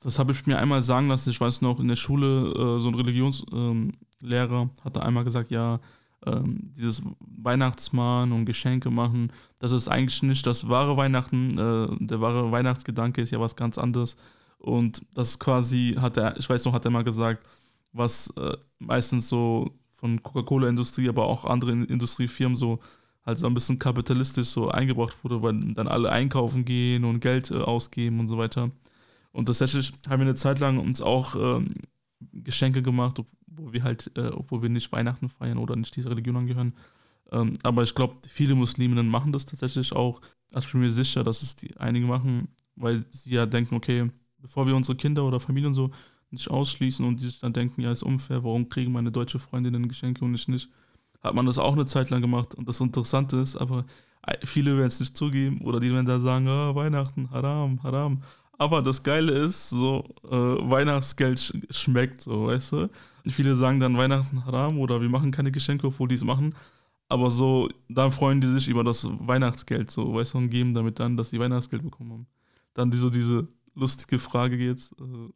das 0.02 0.20
habe 0.20 0.31
ich 0.31 0.46
mir 0.46 0.59
einmal 0.59 0.83
sagen 0.83 1.09
lassen, 1.09 1.31
ich 1.31 1.40
weiß 1.40 1.62
noch, 1.62 1.81
in 1.81 1.88
der 1.88 1.96
Schule 1.96 2.52
äh, 2.52 2.81
so 2.81 2.88
ein 2.88 2.94
Religionslehrer 2.94 4.61
ähm, 4.62 4.70
hatte 4.85 5.02
einmal 5.02 5.24
gesagt, 5.24 5.50
ja, 5.50 5.81
ähm, 6.24 6.61
dieses 6.76 7.02
Weihnachtsmann 7.18 8.31
und 8.31 8.46
Geschenke 8.46 8.88
machen, 8.90 9.33
das 9.59 9.72
ist 9.72 9.88
eigentlich 9.88 10.22
nicht 10.22 10.46
das 10.46 10.68
wahre 10.68 10.96
Weihnachten, 10.96 11.59
äh, 11.59 12.05
der 12.05 12.20
wahre 12.20 12.52
Weihnachtsgedanke 12.52 13.20
ist 13.20 13.33
ja 13.33 13.40
was 13.40 13.57
ganz 13.57 13.79
anderes 13.79 14.16
und 14.59 15.02
das 15.14 15.40
quasi, 15.40 15.96
hat 16.00 16.16
er, 16.16 16.37
ich 16.37 16.48
weiß 16.48 16.64
noch, 16.66 16.72
hat 16.72 16.85
er 16.85 16.92
mal 16.92 17.05
gesagt, 17.05 17.44
was 17.92 18.33
äh, 18.37 18.57
meistens 18.79 19.29
so 19.29 19.72
von 19.90 20.22
Coca-Cola-Industrie, 20.22 21.09
aber 21.09 21.26
auch 21.26 21.44
andere 21.44 21.72
Industriefirmen 21.72 22.55
so 22.55 22.79
halt 23.27 23.39
so 23.39 23.47
ein 23.47 23.55
bisschen 23.55 23.79
kapitalistisch 23.79 24.49
so 24.49 24.69
eingebracht 24.69 25.23
wurde, 25.25 25.43
weil 25.43 25.59
dann 25.75 25.89
alle 25.89 26.11
einkaufen 26.11 26.65
gehen 26.65 27.05
und 27.05 27.21
Geld 27.21 27.51
äh, 27.51 27.57
ausgeben 27.57 28.21
und 28.21 28.29
so 28.29 28.39
weiter. 28.39 28.71
Und 29.33 29.47
tatsächlich 29.47 29.93
haben 30.09 30.21
wir 30.21 30.27
eine 30.27 30.37
Zeit 30.37 30.61
lang 30.61 30.79
uns 30.79 31.03
auch 31.03 31.35
ähm, 31.35 31.75
Geschenke 32.33 32.83
gemacht, 32.83 33.21
wo 33.47 33.73
wir 33.73 33.83
halt, 33.83 34.11
äh, 34.17 34.29
obwohl 34.29 34.62
wir 34.62 34.69
nicht 34.69 34.93
Weihnachten 34.93 35.29
feiern 35.29 35.59
oder 35.59 35.77
nicht 35.77 35.95
dieser 35.97 36.11
Religion 36.11 36.37
angehören. 36.37 36.75
Ähm, 37.33 37.53
aber 37.62 37.83
ich 37.83 37.95
glaube, 37.95 38.17
viele 38.29 38.55
Musliminnen 38.55 39.09
machen 39.09 39.33
das 39.33 39.45
tatsächlich 39.45 39.93
auch. 39.93 40.21
Also 40.55 40.67
ich 40.67 40.73
bin 40.73 40.83
mir 40.83 40.91
sicher, 40.91 41.25
dass 41.25 41.43
es 41.43 41.57
die 41.57 41.77
einige 41.77 42.07
machen, 42.07 42.49
weil 42.77 43.05
sie 43.11 43.33
ja 43.35 43.47
denken, 43.47 43.75
okay, 43.75 44.09
bevor 44.39 44.67
wir 44.67 44.77
unsere 44.77 44.97
Kinder 44.97 45.25
oder 45.25 45.41
Familien 45.41 45.75
so 45.75 45.91
nicht 46.31 46.49
ausschließen 46.51 47.05
und 47.05 47.21
die 47.21 47.25
sich 47.25 47.41
dann 47.41 47.53
denken, 47.53 47.81
ja, 47.81 47.91
ist 47.91 48.03
unfair, 48.03 48.45
warum 48.45 48.69
kriegen 48.69 48.93
meine 48.93 49.11
deutsche 49.11 49.39
Freundinnen 49.39 49.89
Geschenke 49.89 50.25
und 50.25 50.35
ich 50.35 50.49
nicht, 50.49 50.69
hat 51.27 51.35
man 51.35 51.47
das 51.47 51.59
auch 51.59 51.73
eine 51.73 51.87
Zeit 51.87 52.11
lang 52.11 52.23
gemacht. 52.23 52.55
Und 52.55 52.69
das 52.69 52.81
Interessante 52.81 53.37
ist, 53.37 53.57
aber 53.57 53.85
viele 54.45 54.77
werden 54.77 54.89
es 54.89 55.01
nicht 55.01 55.17
zugeben 55.17 55.61
oder 55.62 55.81
die 55.81 55.93
werden 55.93 56.07
da 56.07 56.21
sagen, 56.21 56.49
oh, 56.49 56.75
Weihnachten, 56.75 57.31
haram, 57.31 57.83
haram. 57.83 58.23
Aber 58.59 58.83
das 58.83 59.03
Geile 59.03 59.33
ist, 59.33 59.71
so 59.71 60.05
äh, 60.25 60.31
Weihnachtsgeld 60.31 61.39
sch 61.39 61.53
schmeckt, 61.71 62.23
so, 62.23 62.47
weißt 62.47 62.73
du? 62.73 62.91
Viele 63.27 63.55
sagen 63.55 63.81
dann 63.81 63.99
Weihnachten 63.99 64.47
haram 64.47 64.79
oder 64.79 65.01
wir 65.01 65.09
machen 65.09 65.31
keine 65.31 65.53
Geschenke, 65.53 65.89
obwohl 65.89 66.09
die 66.09 66.15
es 66.15 66.25
machen. 66.25 66.55
Aber 67.09 67.31
so, 67.31 67.69
dann 67.89 68.11
freuen 68.12 68.41
die 68.41 68.49
sich 68.49 68.69
über 68.69 68.83
das 68.83 69.09
Weihnachtsgeld, 69.21 69.91
so, 69.91 70.15
weißt 70.15 70.35
du, 70.35 70.39
und 70.39 70.51
geben 70.51 70.75
damit 70.75 70.99
dann, 71.01 71.17
dass 71.17 71.31
sie 71.31 71.39
Weihnachtsgeld 71.39 71.83
bekommen 71.83 72.12
haben. 72.12 72.27
Dann 72.75 72.91
die, 72.91 72.97
so 72.97 73.11
diese 73.11 73.47
lustige 73.75 74.19
Frage 74.19 74.57
jetzt, 74.57 74.93
äh, 74.93 75.33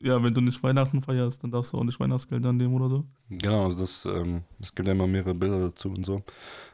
ja, 0.00 0.22
wenn 0.22 0.34
du 0.34 0.40
nicht 0.40 0.62
Weihnachten 0.62 1.00
feierst, 1.00 1.42
dann 1.42 1.50
darfst 1.50 1.72
du 1.72 1.78
auch 1.78 1.84
nicht 1.84 1.98
Weihnachtsgeld 2.00 2.44
annehmen 2.44 2.74
oder 2.74 2.88
so. 2.88 3.04
Genau, 3.28 3.64
also 3.64 3.80
das, 3.80 4.04
ähm, 4.04 4.42
es 4.60 4.74
gibt 4.74 4.86
ja 4.88 4.94
immer 4.94 5.06
mehrere 5.06 5.34
Bilder 5.34 5.60
dazu 5.60 5.90
und 5.90 6.04
so. 6.04 6.22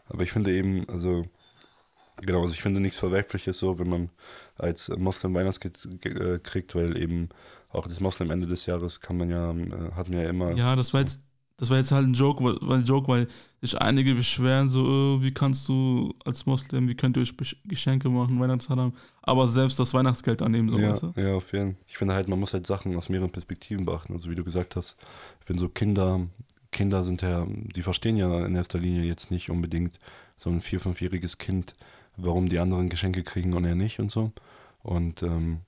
Aber 0.09 0.23
ich 0.23 0.33
finde 0.33 0.53
eben, 0.53 0.89
also, 0.89 1.25
genau, 2.17 2.43
also 2.43 2.55
ich 2.55 2.63
finde 2.63 2.81
nichts 2.81 2.99
Verwerfliches 2.99 3.59
so, 3.59 3.79
wenn 3.79 3.89
man 3.89 4.11
als 4.57 4.89
Moslem 4.97 5.35
Weihnachtsgeld 5.35 6.05
äh, 6.05 6.39
kriegt, 6.39 6.75
weil 6.75 6.97
eben 6.97 7.29
auch 7.69 7.87
das 7.87 8.01
Moslem 8.01 8.31
Ende 8.31 8.47
des 8.47 8.67
Jahres 8.67 9.01
kann 9.01 9.17
man 9.17 9.31
ja, 9.31 9.51
äh, 9.53 9.93
hat 9.93 10.09
man 10.09 10.19
ja 10.19 10.29
immer. 10.29 10.53
Ja, 10.53 10.75
das 10.75 10.93
war 10.93 11.01
jetzt 11.01 11.21
das 11.61 11.69
war 11.69 11.77
jetzt 11.77 11.93
halt 11.93 12.07
ein 12.07 12.15
Joke, 12.15 12.43
weil, 12.43 12.79
ein 12.79 12.85
Joke, 12.87 13.07
weil 13.07 13.29
sich 13.61 13.79
einige 13.79 14.15
beschweren, 14.15 14.71
so, 14.71 14.83
oh, 14.83 15.23
wie 15.23 15.33
kannst 15.33 15.69
du 15.69 16.15
als 16.25 16.47
Moslem, 16.47 16.89
wie 16.89 16.95
könnt 16.95 17.19
ihr 17.19 17.21
euch 17.21 17.35
Geschenke 17.67 18.09
machen, 18.09 18.41
Weihnachtssalam, 18.41 18.95
aber 19.21 19.47
selbst 19.47 19.79
das 19.79 19.93
Weihnachtsgeld 19.93 20.41
annehmen, 20.41 20.71
so 20.71 20.79
ja, 20.79 20.91
weißt 20.91 21.03
du? 21.03 21.13
Ja, 21.17 21.35
auf 21.35 21.53
jeden 21.53 21.75
Fall. 21.75 21.85
Ich 21.87 21.99
finde 21.99 22.15
halt, 22.15 22.29
man 22.29 22.41
muss 22.41 22.55
halt 22.55 22.67
Sachen 22.67 22.97
aus 22.97 23.11
mehreren 23.11 23.31
Perspektiven 23.31 23.85
beachten. 23.85 24.15
Also 24.15 24.31
wie 24.31 24.35
du 24.35 24.43
gesagt 24.43 24.75
hast, 24.75 24.97
wenn 25.47 25.59
so 25.59 25.69
Kinder, 25.69 26.27
Kinder 26.73 27.05
sind 27.05 27.21
ja, 27.21 27.47
die 27.47 27.83
verstehen 27.83 28.17
ja 28.17 28.47
in 28.47 28.57
erster 28.57 28.79
Linie 28.79 29.05
jetzt 29.05 29.31
nicht 29.31 29.51
unbedingt 29.51 29.99
so 30.39 30.49
ein 30.49 30.63
vier-, 30.63 30.81
fünfjähriges 30.81 31.37
Kind, 31.37 31.75
warum 32.17 32.47
die 32.47 32.59
anderen 32.59 32.89
Geschenke 32.89 33.23
kriegen 33.23 33.53
und 33.53 33.67
er 33.67 33.75
nicht 33.75 34.01
und 34.01 34.11
so. 34.11 34.33
Und 34.83 35.23
ähm, 35.23 35.61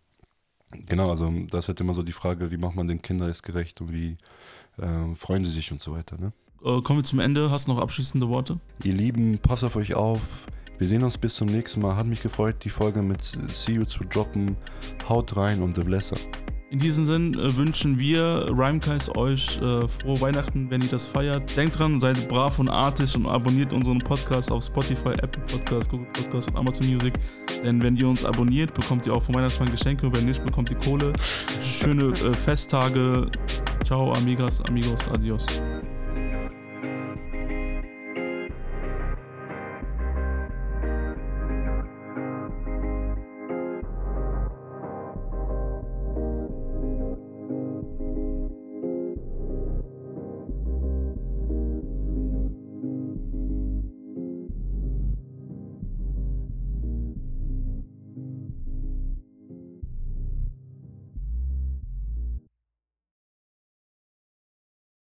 genau, 0.71 1.11
also 1.11 1.31
das 1.51 1.65
ist 1.65 1.69
halt 1.69 1.81
immer 1.83 1.93
so 1.93 2.03
die 2.03 2.13
Frage, 2.13 2.51
wie 2.51 2.57
macht 2.57 2.77
man 2.77 2.89
den 2.89 3.03
Kindern 3.03 3.29
es 3.29 3.43
gerecht 3.43 3.83
und 3.83 3.93
wie 3.93 4.17
äh, 4.79 5.15
freuen 5.15 5.45
sie 5.45 5.51
sich 5.51 5.71
und 5.73 5.81
so 5.81 5.93
weiter. 5.93 6.17
Ne? 6.19 6.33
Äh, 6.65 6.81
kommen 6.83 7.01
wir 7.01 7.05
zum 7.05 7.21
Ende. 7.21 7.51
Hast 7.51 7.67
du 7.67 7.73
noch 7.73 7.81
abschließende 7.81 8.29
Worte? 8.29 8.59
Ihr 8.85 8.95
Lieben, 8.95 9.39
passt 9.39 9.65
auf 9.65 9.77
euch 9.77 9.95
auf. 9.95 10.47
Wir 10.79 10.89
sehen 10.89 11.05
uns 11.05 11.19
bis 11.19 11.35
zum 11.35 11.49
nächsten 11.49 11.81
Mal. 11.81 11.97
Hat 11.97 12.07
mich 12.07 12.23
gefreut, 12.23 12.57
die 12.65 12.71
Folge 12.71 13.03
mit 13.03 13.23
See 13.23 13.73
You 13.73 13.85
zu 13.85 14.05
droppen. 14.05 14.57
Haut 15.09 15.37
rein 15.37 15.63
und 15.63 15.77
The 15.77 15.83
Blesser. 15.83 16.17
In 16.73 16.79
diesem 16.79 17.05
Sinn 17.05 17.35
äh, 17.35 17.55
wünschen 17.55 17.99
wir 17.99 18.47
Rhymecast 18.49 19.15
euch 19.15 19.61
äh, 19.61 19.87
frohe 19.87 20.21
Weihnachten, 20.23 20.71
wenn 20.71 20.81
ihr 20.81 20.89
das 20.89 21.07
feiert. 21.07 21.55
Denkt 21.55 21.79
dran, 21.79 22.01
seid 22.01 22.29
brav 22.29 22.59
und 22.59 22.71
artig 22.71 23.15
und 23.15 23.27
abonniert 23.27 23.75
unseren 23.75 23.99
Podcast 23.99 24.51
auf 24.51 24.65
Spotify, 24.65 25.11
Apple 25.11 25.43
Podcast, 25.49 25.91
Google 25.91 26.07
Podcast 26.15 26.49
und 26.49 26.57
Amazon 26.57 26.87
Music. 26.87 27.13
Denn 27.63 27.83
wenn 27.83 27.95
ihr 27.97 28.09
uns 28.09 28.25
abonniert, 28.25 28.73
bekommt 28.73 29.07
ihr 29.07 29.13
auch 29.13 29.23
vom 29.23 29.35
Weihnachtsmann 29.35 29.71
Geschenke 29.71 30.07
und 30.07 30.17
wenn 30.17 30.25
nicht, 30.25 30.43
bekommt 30.43 30.71
ihr 30.71 30.79
Kohle. 30.79 31.13
Schöne 31.61 32.07
äh, 32.07 32.33
Festtage. 32.33 33.31
Chao, 33.93 34.11
amigas, 34.17 34.59
amigos, 34.67 35.07
adiós. 35.13 35.45